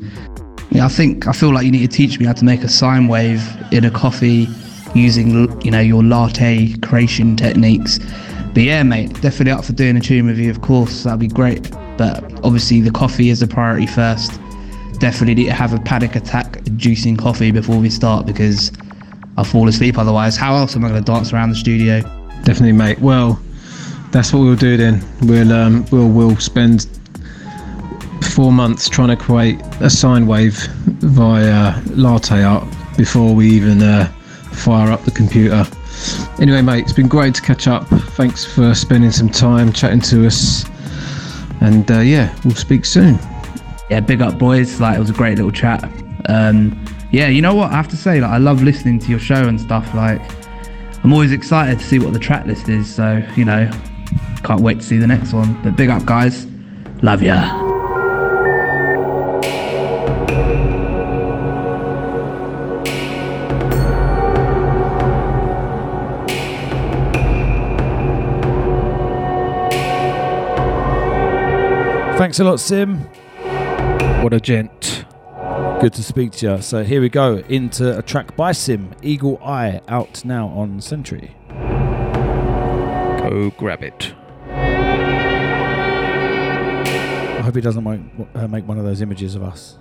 [0.72, 2.68] yeah, I think, I feel like you need to teach me how to make a
[2.68, 4.48] sine wave in a coffee
[4.96, 8.00] using, you know, your latte creation techniques.
[8.56, 11.04] But yeah, mate, definitely up for doing a tune with you, of course.
[11.04, 11.70] That'd be great.
[11.96, 14.40] But obviously, the coffee is a priority first.
[14.98, 18.72] Definitely need to have a panic attack juicing coffee before we start because
[19.38, 20.36] I'll fall asleep otherwise.
[20.38, 22.02] How else am I going to dance around the studio?
[22.44, 23.00] Definitely, mate.
[23.00, 23.40] Well,
[24.12, 25.04] that's what we'll do then.
[25.24, 26.88] We'll um, we'll we'll spend
[28.22, 30.58] four months trying to create a sine wave
[31.02, 32.66] via latte art
[32.98, 34.06] before we even uh,
[34.52, 35.66] fire up the computer.
[36.40, 37.88] Anyway, mate, it's been great to catch up.
[37.88, 40.66] Thanks for spending some time chatting to us.
[41.62, 43.18] And uh, yeah, we'll speak soon.
[43.90, 44.82] Yeah, big up, boys.
[44.82, 45.84] Like, it was a great little chat.
[46.28, 46.84] Um,
[47.14, 47.72] yeah, you know what?
[47.72, 49.94] I have to say, like, I love listening to your show and stuff.
[49.94, 50.20] Like,
[51.04, 52.92] I'm always excited to see what the track list is.
[52.92, 53.70] So, you know,
[54.44, 55.62] can't wait to see the next one.
[55.62, 56.48] But big up, guys.
[57.04, 57.70] Love ya.
[72.18, 72.98] Thanks a lot, Sim.
[74.24, 75.06] What a gent.
[75.84, 76.62] Good to speak to you.
[76.62, 81.36] So here we go into a track by Sim, Eagle Eye, out now on Century.
[83.20, 84.14] Go grab it.
[87.36, 88.00] I hope he doesn't make,
[88.34, 89.78] uh, make one of those images of us.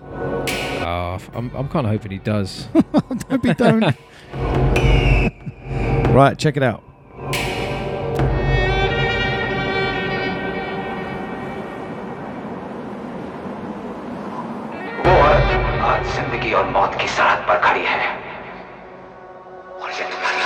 [1.23, 2.65] F- I'm, I'm kind of hoping he does.
[3.31, 3.83] Hope he don't.
[6.13, 6.83] right, check it out.
[15.83, 18.09] आज ज़िंदगी और मौत की सरहद पर खड़ी है।
[19.81, 20.43] और ये तुम्हारी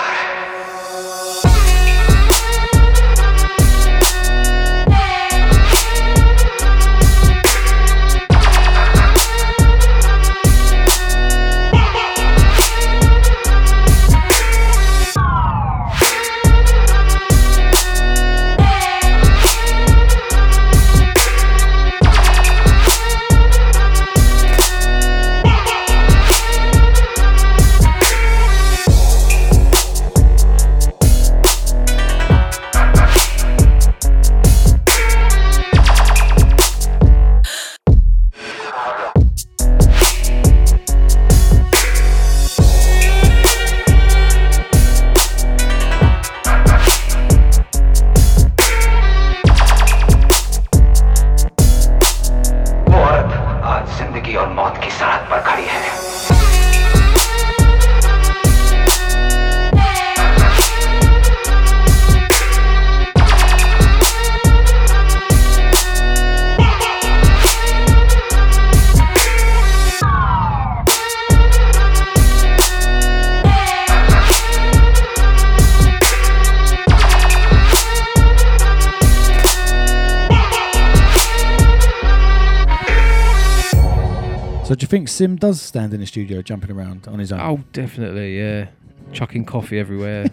[85.17, 87.41] Sim does stand in the studio jumping around on his own?
[87.41, 88.69] oh, definitely, yeah.
[89.13, 90.27] Chucking coffee everywhere.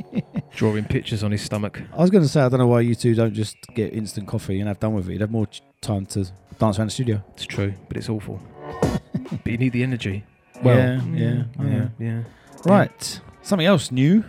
[0.54, 1.82] Drawing pictures on his stomach.
[1.92, 4.28] I was going to say, I don't know why you two don't just get instant
[4.28, 5.12] coffee and have done with it.
[5.12, 6.26] You'd have more ch- time to
[6.58, 7.22] dance around the studio.
[7.34, 8.40] It's true, but it's awful.
[8.80, 10.24] but you need the energy.
[10.64, 12.22] yeah, yeah, I yeah, yeah.
[12.64, 13.20] Right.
[13.42, 14.24] Something else new.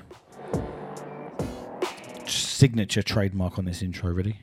[2.25, 4.41] Signature trademark on this intro, ready?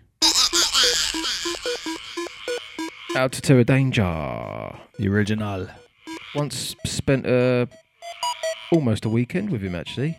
[3.18, 4.78] Out to Terror Danjah.
[4.96, 5.66] The original.
[6.36, 7.66] Once spent uh,
[8.70, 10.16] almost a weekend with him, actually.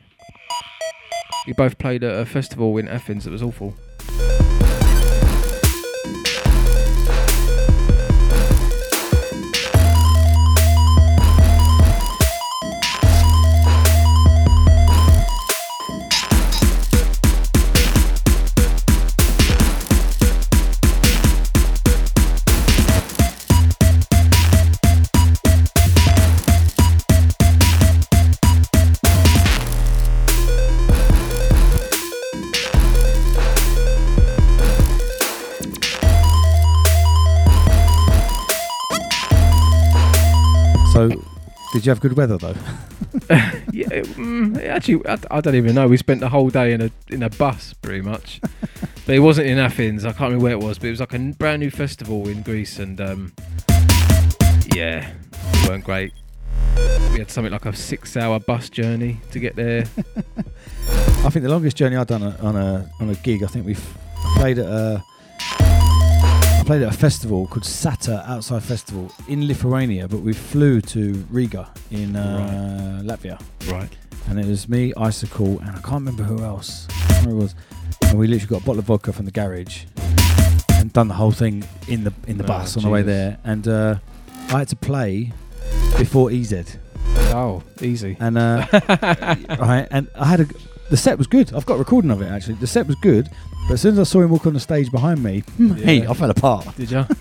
[1.48, 3.74] We both played at a festival in Athens that was awful.
[41.80, 42.56] Did you have good weather though?
[43.72, 45.88] yeah, it- mm, actually, I, I don't even know.
[45.88, 48.42] We spent the whole day in a in a bus, pretty much.
[49.06, 50.04] but it wasn't in Athens.
[50.04, 52.42] I can't remember where it was, but it was like a brand new festival in
[52.42, 53.34] Greece, and um,
[54.76, 55.10] yeah,
[55.54, 56.12] it weren't great.
[57.14, 59.86] We had something like a six-hour bus journey to get there.
[61.24, 63.42] I think the longest journey I've done on a on a gig.
[63.42, 63.98] I think we've
[64.36, 65.02] played at a
[66.70, 71.68] played at a festival called Satta Outside Festival in Lithuania, but we flew to Riga
[71.90, 73.42] in uh, Latvia,
[73.72, 73.90] right.
[74.28, 76.88] and it was me, Icicle, and I can't remember who else.
[77.10, 77.56] Remember it was.
[78.04, 79.86] And we literally got a bottle of vodka from the garage
[80.74, 83.40] and done the whole thing in the in the Oh, bus on the way there.
[83.44, 83.96] And uh,
[84.50, 85.34] I had to play
[85.98, 86.78] before EZ.
[87.34, 88.16] Oh, easy.
[88.20, 88.68] and uh,
[89.60, 90.46] right, and I had a
[90.90, 91.54] the set was good.
[91.54, 92.56] I've got a recording of it actually.
[92.56, 93.30] The set was good,
[93.68, 96.14] but as soon as I saw him walk on the stage behind me, hey, I
[96.14, 96.76] fell apart.
[96.76, 97.06] Did you?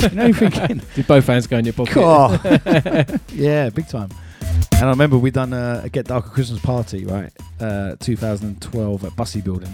[0.00, 1.94] You know, you're thinking, Did both hands go in your pocket?
[1.94, 4.10] God, yeah, big time.
[4.72, 7.32] And I remember we done a, a Get Darker Christmas party, right?
[7.58, 9.72] Uh, 2012 at Bussey Building.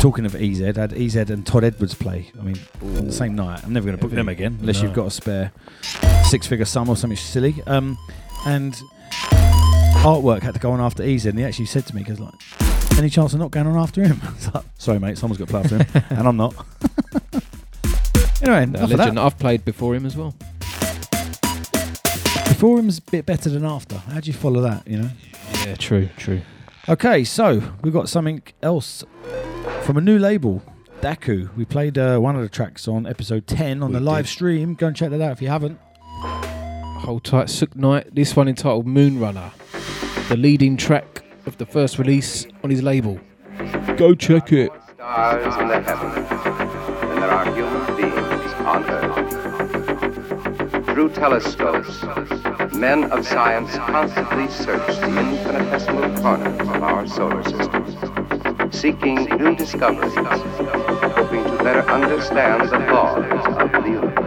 [0.00, 2.30] Talking of EZ, I had EZ and Todd Edwards play.
[2.40, 3.62] I mean, on the same night.
[3.64, 4.84] I'm never going to book them again unless No.
[4.84, 5.52] you've got a spare
[6.30, 7.56] six-figure sum or something silly.
[7.66, 7.98] Um,
[8.46, 8.74] and
[10.02, 12.34] artwork had to go on after EZ, and he actually said to me, "Because like,
[12.98, 15.48] any chance of not going on after him?" I was like, Sorry, mate, someone's got
[15.48, 16.54] to play after him, and I'm not.
[18.42, 18.98] anyway, No, enough of that.
[18.98, 19.18] legend.
[19.20, 20.34] I've played before him as well.
[22.48, 23.96] Before him's a bit better than after.
[23.96, 24.86] How do you follow that?
[24.86, 25.10] You know.
[25.66, 26.40] Yeah, true, true.
[26.88, 29.02] Okay, so we've got something else
[29.82, 30.62] from a new label,
[31.00, 31.54] Daku.
[31.56, 34.30] We played uh, one of the tracks on episode 10 on We the live did.
[34.32, 34.74] stream.
[34.74, 35.78] Go and check that out if you haven't.
[36.20, 38.14] Hold tight, Sukh Knight.
[38.14, 39.52] This one entitled Moonrunner,
[40.28, 43.20] the leading track of the first release on his label.
[43.96, 44.70] Go check it.
[44.94, 49.04] Stars in the heavens than there are human beings on Earth.
[50.86, 52.02] Through telescopes,
[52.74, 60.14] men of science constantly search the infinitesimal corners of our solar system, seeking new discoveries,
[60.14, 64.23] hoping to better understand the laws of the universe.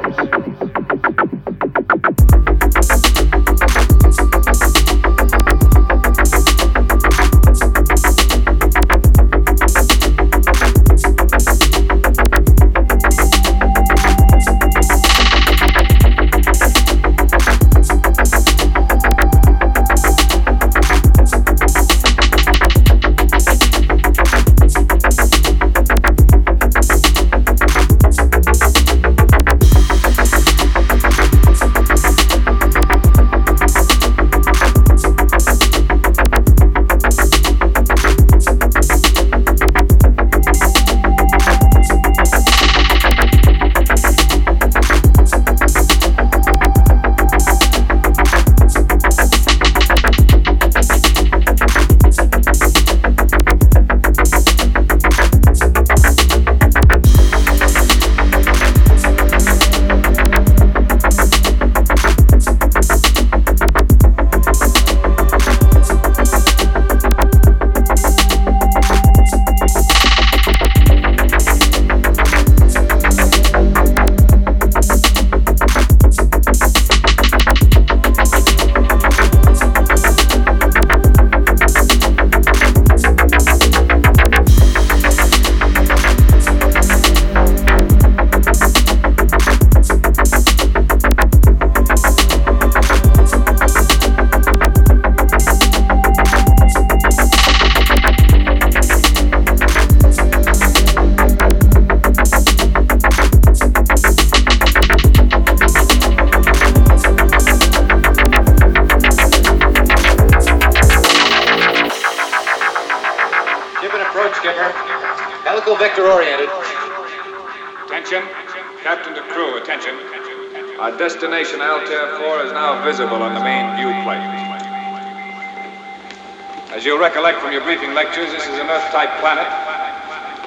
[128.87, 129.47] This is an Earth-type planet.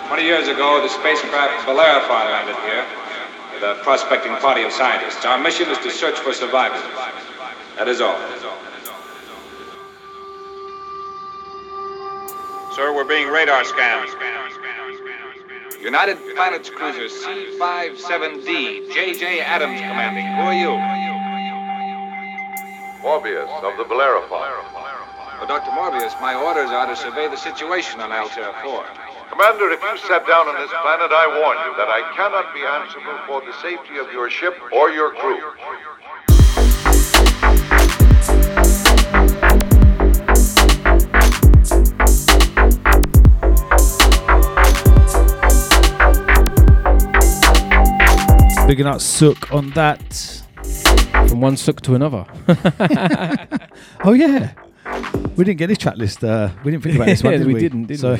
[0.09, 2.85] Twenty years ago, the spacecraft Bellerophon landed here
[3.53, 5.25] with a prospecting party of scientists.
[5.25, 6.83] Our mission is to search for survivors.
[7.77, 8.17] That is all.
[12.75, 14.09] Sir, we're being radar scanned.
[15.81, 19.41] United Planets Cruiser C-57D, J.J.
[19.41, 20.27] Adams commanding.
[20.27, 20.79] Who are you?
[23.03, 24.40] Morbius of the Bellerophon.
[25.51, 25.73] Well, Dr.
[25.73, 28.85] Morbius, my orders are to survey the situation on Altair 4.
[29.33, 32.63] Commander, if you set down on this planet, I warn you that I cannot be
[32.63, 35.41] answerable for the safety of your ship or your crew.
[48.69, 50.45] Bigging up Sukh on that.
[51.29, 52.25] From one sook to another.
[54.03, 54.53] Oh yeah,
[55.37, 56.23] we didn't get this track list.
[56.25, 57.61] Uh, we didn't think about this one, Yeah, did we we?
[57.61, 58.19] didn't, didn't so,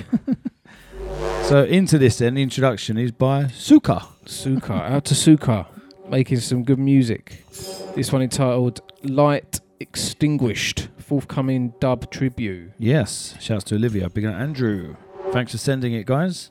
[1.49, 4.07] so into this then, the introduction is by Suka.
[4.27, 5.67] Suka, out to Suka,
[6.09, 7.45] making some good music.
[7.95, 12.73] This one entitled Light Extinguished, forthcoming dub tribute.
[12.79, 14.09] Yes, shouts to Olivia.
[14.11, 14.97] Big up Andrew.
[15.33, 16.51] Thanks for sending it, guys.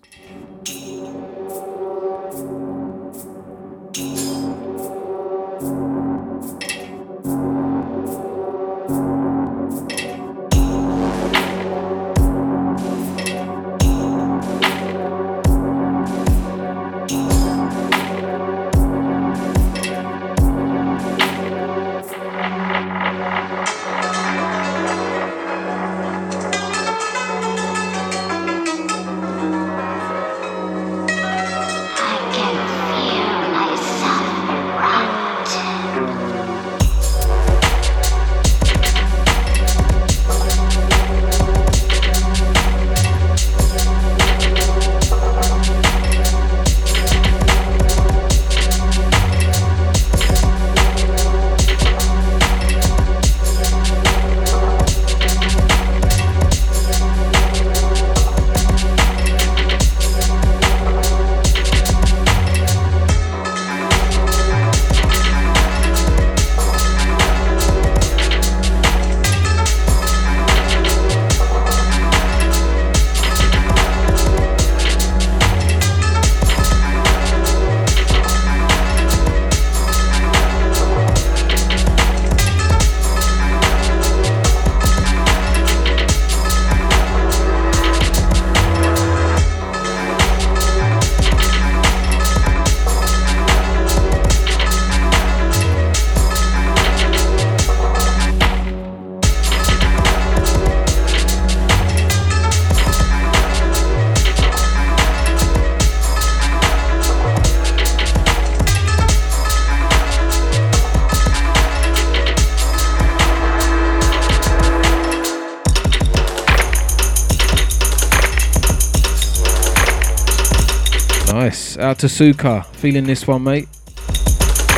[121.89, 122.67] Out to Suka.
[122.73, 123.67] Feeling this one, mate.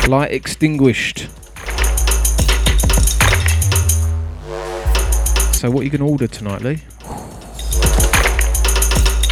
[0.08, 1.28] Light extinguished.
[5.54, 6.76] So, what are you going to order tonight, Lee?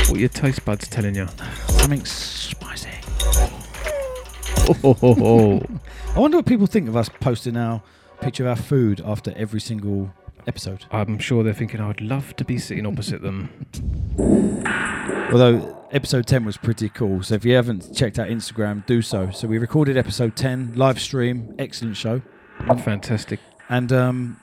[0.05, 1.27] What are your taste buds telling you?
[1.69, 2.91] Something spicy.
[4.85, 5.63] Oh.
[6.15, 7.81] I wonder what people think of us posting our
[8.21, 10.13] picture of our food after every single
[10.47, 10.87] episode.
[10.91, 13.67] I'm sure they're thinking I'd love to be sitting opposite them.
[15.33, 17.23] Although episode 10 was pretty cool.
[17.23, 19.31] So if you haven't checked out Instagram, do so.
[19.31, 22.23] So we recorded episode 10, live stream, excellent show.
[22.85, 23.41] Fantastic.
[23.69, 24.41] And um,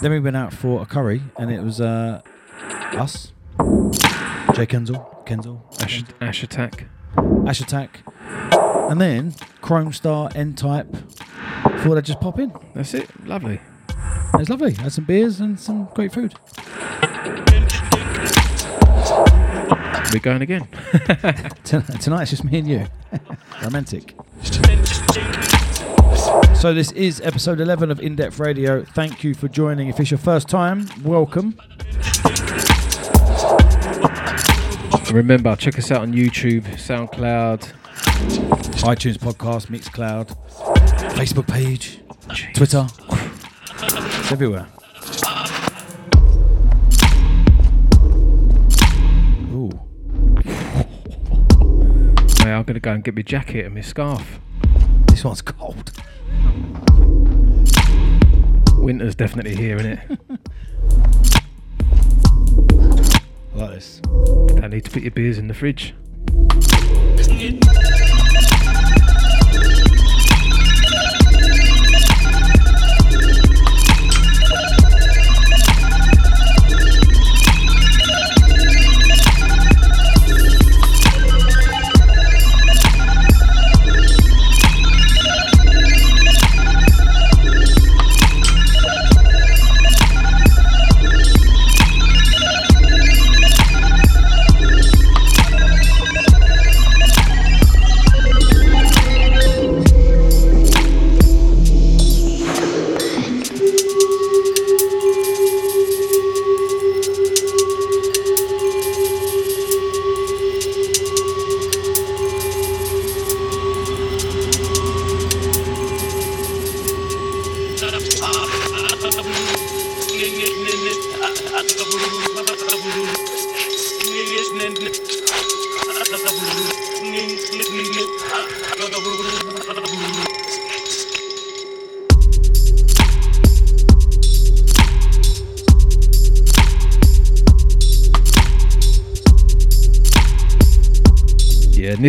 [0.00, 2.22] then we went out for a curry, and it was uh,
[2.96, 6.86] us, J:Kenzo, Kenzel, Ash, Ash Attack.
[7.46, 8.00] Ash Attack,
[8.90, 10.86] and then Chrome Star, N Type.
[11.78, 12.52] Thought I'd just pop in.
[12.74, 13.08] That's it.
[13.26, 13.60] Lovely.
[14.34, 14.74] It was lovely.
[14.74, 16.34] Had some beers and some great food.
[20.12, 20.66] We're going again.
[21.64, 22.86] Ton- Tonight it's just me and you.
[23.62, 24.14] Romantic.
[26.56, 28.84] So this is episode 11 of In Depth Radio.
[28.84, 29.88] Thank you for joining.
[29.88, 31.58] If it's your first time, welcome.
[35.08, 37.72] And remember, check us out on YouTube, SoundCloud,
[38.82, 40.34] iTunes podcast, Mixcloud,
[41.14, 42.00] Facebook page,
[42.54, 42.86] Twitter.
[43.80, 44.66] It's everywhere.
[49.52, 49.70] Ooh.
[52.44, 54.40] Mate, I'm going to go and get my jacket and my scarf.
[55.06, 55.92] This one's cold.
[58.78, 60.18] Winter's definitely here, innit?
[63.54, 64.00] I like this.
[64.60, 65.94] I need to put your beers in the fridge.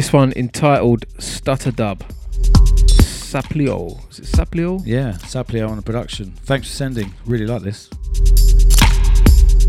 [0.10, 2.00] This one entitled Stutter Dub.
[3.30, 4.10] Saplio.
[4.10, 4.82] Is it Saplio?
[4.84, 6.32] Yeah, Saplio on the production.
[6.46, 7.14] Thanks for sending.
[7.28, 7.92] Really like this.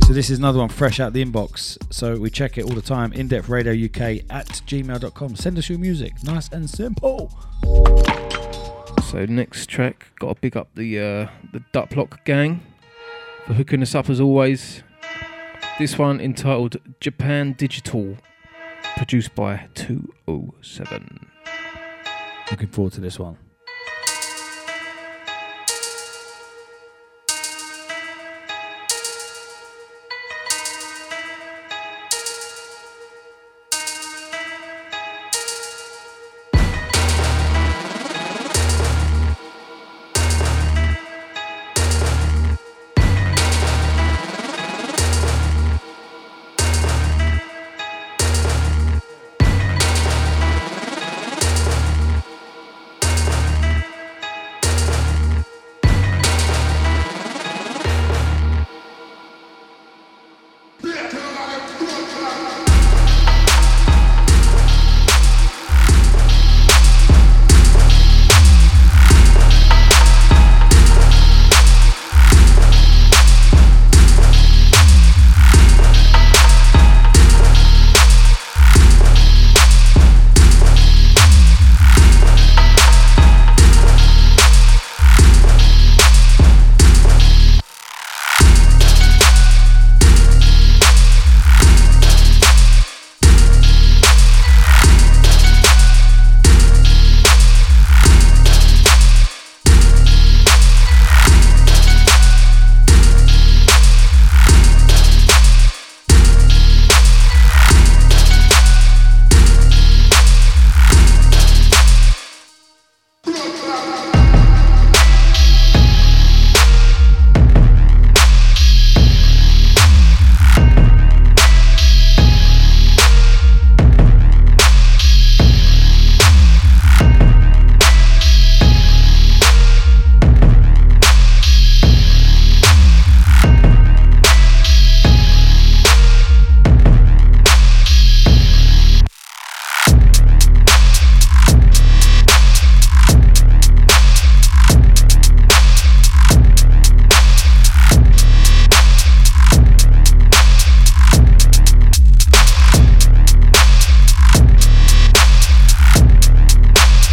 [0.07, 1.76] So this is another one fresh out the inbox.
[1.93, 3.12] So we check it all the time.
[3.12, 5.36] In Depth Radio UK at gmail.com.
[5.36, 6.14] Send us your music.
[6.24, 7.30] Nice and simple.
[9.11, 12.62] So next track, got to big up the uh, the Duploc gang
[13.47, 14.82] for hooking us up as always.
[15.78, 18.16] This one entitled Japan Digital,
[18.97, 21.30] produced by 207.
[22.51, 23.36] Looking forward to this one.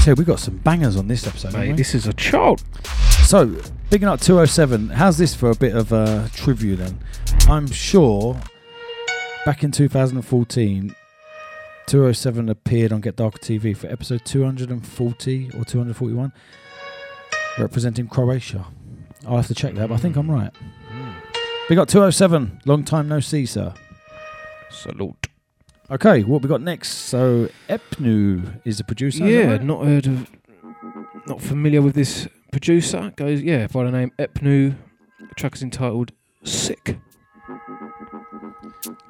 [0.07, 1.53] Tell you, we got some bangers on this episode.
[1.53, 2.63] Mate, this is a chart.
[3.25, 3.57] So,
[3.89, 4.89] bigging up 207.
[4.89, 6.99] How's this for a bit of uh, trivia then?
[7.49, 8.39] I'm sure
[9.45, 10.95] back in 2014,
[11.87, 16.31] 207 appeared on Get Darker TV for episode 240 or 241,
[17.59, 18.65] representing Croatia.
[19.27, 20.53] I'll have to check that, but I think I'm right.
[21.67, 22.61] Big up 207.
[22.65, 23.73] Long time no see, sir.
[24.69, 25.26] Salute.
[25.89, 26.89] Okay, what we got next?
[26.89, 29.25] So, Epnu is the producer.
[29.25, 29.63] Yeah, right?
[29.63, 30.29] not heard of,
[31.27, 33.13] not familiar with this producer.
[33.15, 34.75] Goes, yeah, by the name Epnu.
[35.19, 36.11] The track is entitled
[36.43, 36.97] Sick.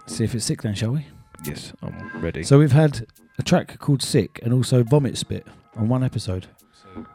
[0.06, 1.06] See if it's sick then, shall we?
[1.46, 2.44] Yes, I'm ready.
[2.44, 3.08] So we've had
[3.40, 6.48] a track called Sick and also Vomit Spit on one episode.
[6.74, 7.08] So,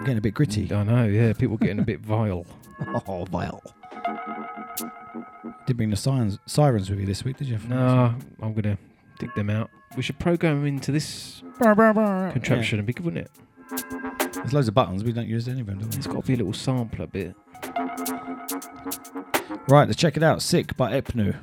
[0.00, 0.72] Getting a bit gritty.
[0.72, 2.44] I know, yeah, people getting a bit vile.
[3.06, 3.62] Oh, vile.
[5.66, 7.58] Did bring the sirens, sirens with you this week, did you?
[7.68, 8.78] No, I'm gonna
[9.18, 9.70] dig them out.
[9.96, 13.30] We should program them into this contraption and be good, wouldn't it?
[14.34, 15.04] There's loads of buttons.
[15.04, 15.96] We don't use any of them, do we?
[15.96, 17.34] It's got to be a little sampler bit.
[19.68, 20.42] Right, let's check it out.
[20.42, 21.36] Sick by Epnu.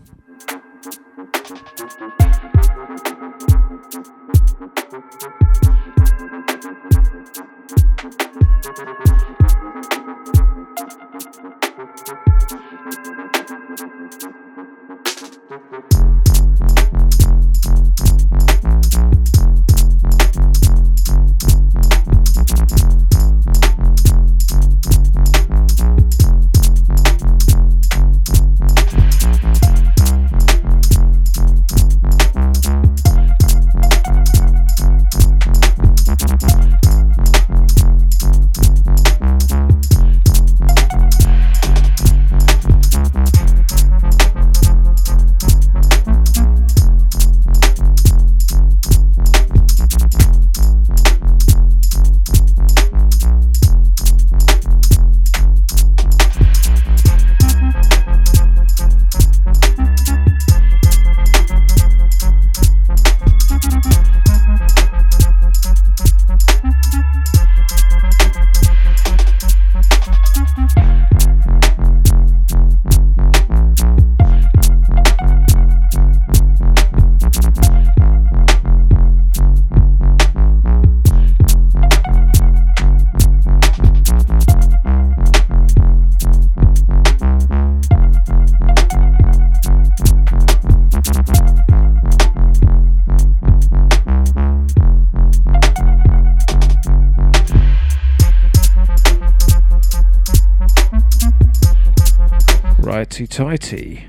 [103.17, 104.07] Righty tighty.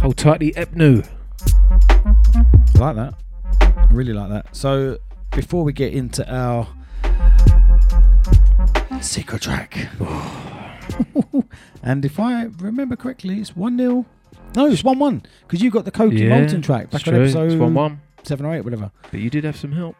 [0.00, 1.06] Hold tightly, Epnu.
[2.74, 3.14] I like that.
[3.60, 4.56] I really like that.
[4.56, 4.96] So,
[5.30, 6.66] before we get into our
[9.02, 9.76] secret track,
[11.82, 14.06] and if I remember correctly, it's 1 0.
[14.56, 15.22] No, it's 1 1.
[15.42, 17.98] Because you got the Coke Yeah, Molten track back on episode It's 1-1.
[18.22, 18.90] 7 or 8, whatever.
[19.10, 19.96] But you did have some help.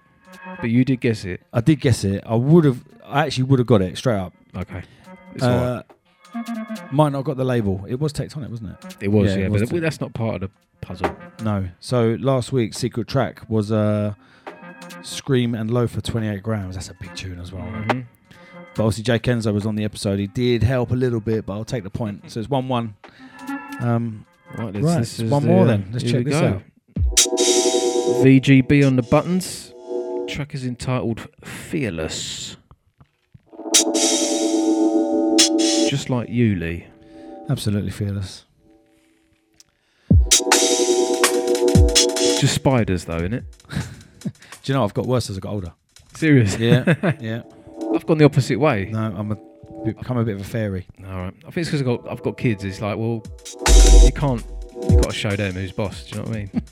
[0.63, 1.43] But you did guess it.
[1.53, 2.25] I did guess it.
[2.25, 4.33] I would have, I actually would have got it straight up.
[4.57, 4.83] Okay.
[5.35, 5.83] It's Uh,
[6.91, 7.85] might not have got the label.
[7.89, 8.97] It was Tectonic, wasn't it?
[9.01, 11.15] It was, yeah, it but was that's not part of the puzzle.
[11.43, 11.69] No.
[11.81, 14.15] So last week's secret track was uh,
[15.03, 16.75] Skream and Low for 28 grams.
[16.75, 17.65] That's a big tune as well.
[17.65, 18.07] Mhm.
[18.77, 20.19] But obviously, J:Kenzo was on the episode.
[20.19, 22.31] He did help a little bit, but I'll take the point.
[22.31, 22.95] So it's 1 1.
[23.81, 24.27] Um,
[24.57, 25.89] Right, this, right, this is one the, more uh, then.
[25.91, 26.47] Let's check this go.
[26.47, 26.63] out.
[28.25, 29.73] VGB on the buttons.
[30.29, 32.57] Track is entitled Fearless.
[35.95, 36.89] Just like you, Lee.
[37.49, 38.47] Absolutely fearless.
[42.41, 43.45] Just spiders, though, innit?
[44.21, 44.31] Do
[44.65, 45.73] you know, I've got worse as I got older.
[46.17, 46.67] Seriously?
[46.67, 47.43] Yeah, yeah.
[47.95, 48.87] I've gone the opposite way.
[48.87, 49.37] No, I'm a,
[49.85, 50.85] become a bit of a fairy.
[51.07, 51.35] All right.
[51.47, 52.65] I think it's because I've got, I've got kids.
[52.65, 53.23] It's like, well,
[54.05, 54.45] you can't,
[54.91, 56.11] you've got to show them who's boss.
[56.11, 56.51] Do you know what I mean?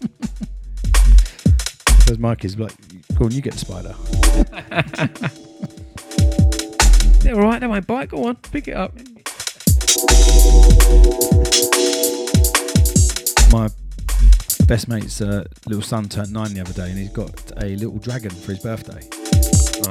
[2.04, 2.74] Because my kids like,
[3.16, 3.94] go on, you get the spider.
[7.20, 7.60] They're all right.
[7.60, 8.08] They won't bite.
[8.08, 8.92] Go on, pick it up.
[13.52, 13.68] My
[14.66, 17.98] best mate's uh, little son turned nine the other day, and he's got a little
[17.98, 19.00] dragon for his birthday,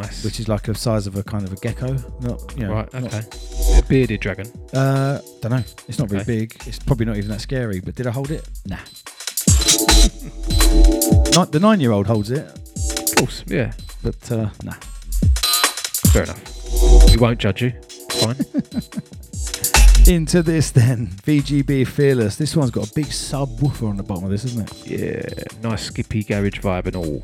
[0.01, 0.23] Nice.
[0.23, 1.93] which is like the size of a kind of a gecko.
[2.21, 2.91] Not, you know, right.
[2.93, 3.21] not- Okay.
[3.77, 4.47] A bearded dragon.
[4.73, 5.63] uh, don't know.
[5.87, 6.55] It's not very big.
[6.65, 7.79] It's probably not even that scary.
[7.79, 8.49] But did I hold it?
[8.65, 8.77] Nah.
[11.35, 13.43] Not the nine-year-old holds it, Of course.
[13.47, 13.73] Yeah.
[14.01, 14.73] but uh, nah.
[16.11, 17.11] Fair enough.
[17.11, 17.71] We won't judge you.
[18.09, 18.37] Fine.
[20.11, 22.35] Into this then, VGB Fearless.
[22.35, 24.85] This one's got a big subwoofer on the bottom of this, isn't it?
[24.85, 25.43] yeah.
[25.63, 27.23] Nice skippy garage vibe and all.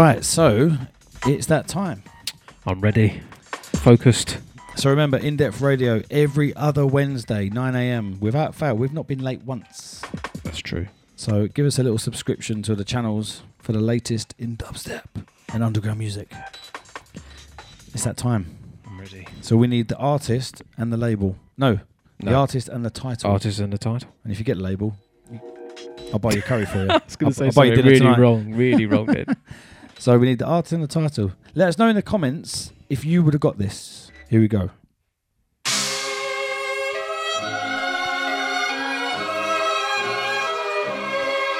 [0.00, 0.78] Right, so
[1.26, 2.02] it's that time.
[2.64, 3.20] I'm ready.
[3.52, 4.38] Focused.
[4.74, 8.18] So remember, in depth radio every other Wednesday, 9 a.m.
[8.18, 10.00] Without fail, we've not been late once.
[10.42, 10.86] That's true.
[11.16, 15.04] So give us a little subscription to the channels for the latest in dubstep
[15.52, 16.32] and underground music.
[17.92, 18.56] It's that time.
[18.86, 19.26] I'm ready.
[19.42, 21.36] So we need the artist and the label.
[21.58, 21.78] No,
[22.20, 23.30] the artist and the title.
[23.30, 24.08] Artist and the title.
[24.24, 24.96] And if you get label,
[26.10, 26.88] I'll buy you curry for you.
[26.90, 28.18] I was going to say I'll buy you dinner really tonight.
[28.18, 28.54] wrong.
[28.54, 29.26] Really wrong then.
[30.00, 31.32] So we need the artist and the title.
[31.54, 34.10] Let us know in the comments if you would have got this.
[34.30, 34.70] Here we go.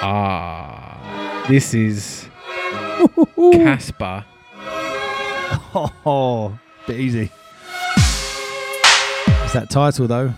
[0.03, 2.30] Ah, this is
[3.36, 4.24] Caspa.
[6.07, 7.30] Oh, bit easy.
[9.45, 10.32] It's that title though.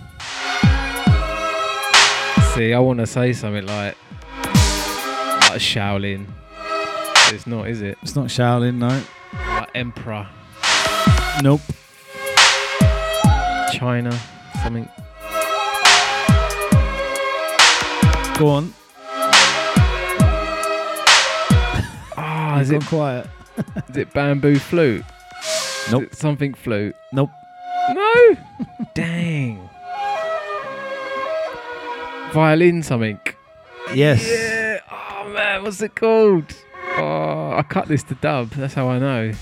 [2.56, 3.96] See, I want to say something like
[4.44, 6.26] like Shaolin.
[7.32, 7.96] It's not, is it?
[8.02, 9.02] It's not Shaolin, no.
[9.32, 10.28] Like Emperor,
[11.42, 11.62] Nope.
[13.72, 14.12] China,
[14.62, 14.86] something.
[18.38, 18.74] Go on.
[22.18, 23.26] Ah, is it quiet.
[23.88, 25.02] is it bamboo flute?
[25.90, 26.14] Nope.
[26.14, 26.94] Something flute.
[27.14, 27.30] Nope.
[27.94, 28.36] No.
[28.94, 29.70] Dang.
[32.34, 33.18] Violin something.
[33.94, 34.22] Yes.
[34.28, 34.80] Yeah.
[34.90, 36.54] Oh man, what's it called?
[36.98, 38.50] Oh, I cut this to dub.
[38.50, 39.32] That's how I know.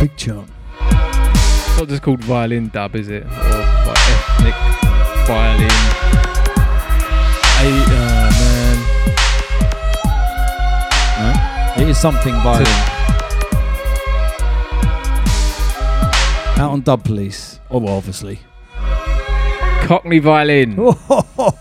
[0.00, 0.48] Big chunk.
[0.80, 3.24] It's not just called violin dub, is it?
[3.24, 4.54] Or like ethnic
[5.26, 5.70] violin.
[7.58, 8.76] Hey, oh man.
[11.76, 11.82] No.
[11.82, 12.66] It is something violin.
[16.58, 17.60] Out on Dub Police.
[17.70, 18.40] Oh, well, obviously.
[19.88, 20.76] Cockney violin.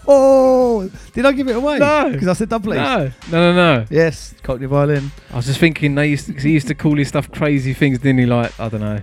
[0.09, 1.79] Oh, did I give it away?
[1.79, 2.09] No.
[2.11, 3.85] Because I said Dub No, no, no, no.
[3.89, 5.11] Yes, Cockney violin.
[5.31, 7.99] I was just thinking they used to, he used to call his stuff crazy things,
[7.99, 8.25] didn't he?
[8.25, 9.01] Like I don't know,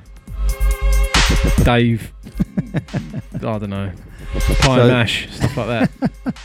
[1.65, 2.13] Dave.
[3.35, 3.93] I don't know,
[4.61, 6.35] pie So- mash stuff like that.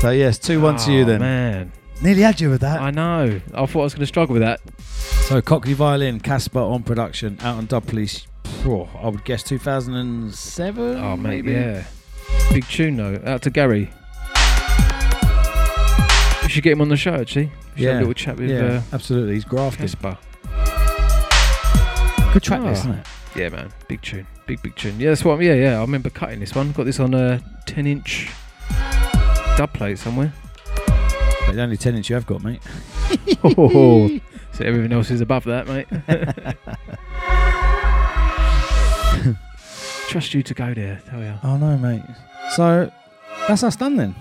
[0.00, 1.20] So yes, two one to you Oh, then.
[1.20, 1.72] man.
[2.00, 2.80] Nearly had you with that.
[2.80, 3.40] I know.
[3.52, 4.60] I thought I was going to struggle with that.
[4.78, 8.27] So Cockney violin, Caspa on production, out on Dub Police.
[8.64, 10.96] Oh, I would guess 2007.
[10.96, 11.52] Oh mate, maybe?
[11.52, 11.84] yeah.
[12.52, 13.20] Big tune though.
[13.24, 13.90] Out to Gary.
[16.42, 17.50] We should get him on the show actually.
[17.76, 19.34] We should have Yeah, a little chat with yeah, uh, absolutely.
[19.34, 19.86] He's grafted.
[19.90, 20.18] Caspa.
[22.32, 23.06] Good track, this, isn't it?
[23.36, 23.72] Yeah, man.
[23.86, 24.26] Big tune.
[24.46, 24.98] Big big tune.
[24.98, 25.34] Yeah, that's what.
[25.34, 25.78] I'm, yeah, yeah.
[25.78, 26.72] I remember cutting this one.
[26.72, 28.30] Got this on a 10 inch
[29.56, 30.32] dub plate somewhere.
[31.46, 32.60] But the only 10 inch you have got, mate.
[33.44, 34.08] Oh,
[34.52, 35.86] so everything else is above that, mate.
[40.08, 41.00] Trust you to go there.
[41.06, 41.34] Tell you.
[41.44, 42.02] Oh no, mate.
[42.56, 42.90] So
[43.46, 44.14] that's us done then.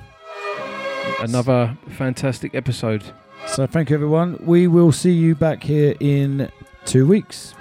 [1.22, 3.04] Another fantastic episode.
[3.48, 4.38] So thank you, everyone.
[4.46, 6.52] We will see you back here in
[6.86, 7.56] two weeks.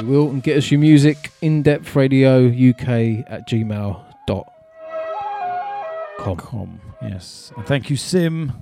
[0.00, 4.44] We will and get us your music in depth radio uk at gmail.com.
[6.36, 6.80] Com.
[7.02, 7.52] Yes.
[7.56, 8.52] And thank you, Sim.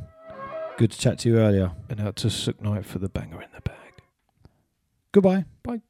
[0.78, 1.72] Good to chat to you earlier.
[1.88, 3.76] And out to Sukh for the banger in the bag.
[5.12, 5.44] Goodbye.
[5.62, 5.80] Bye.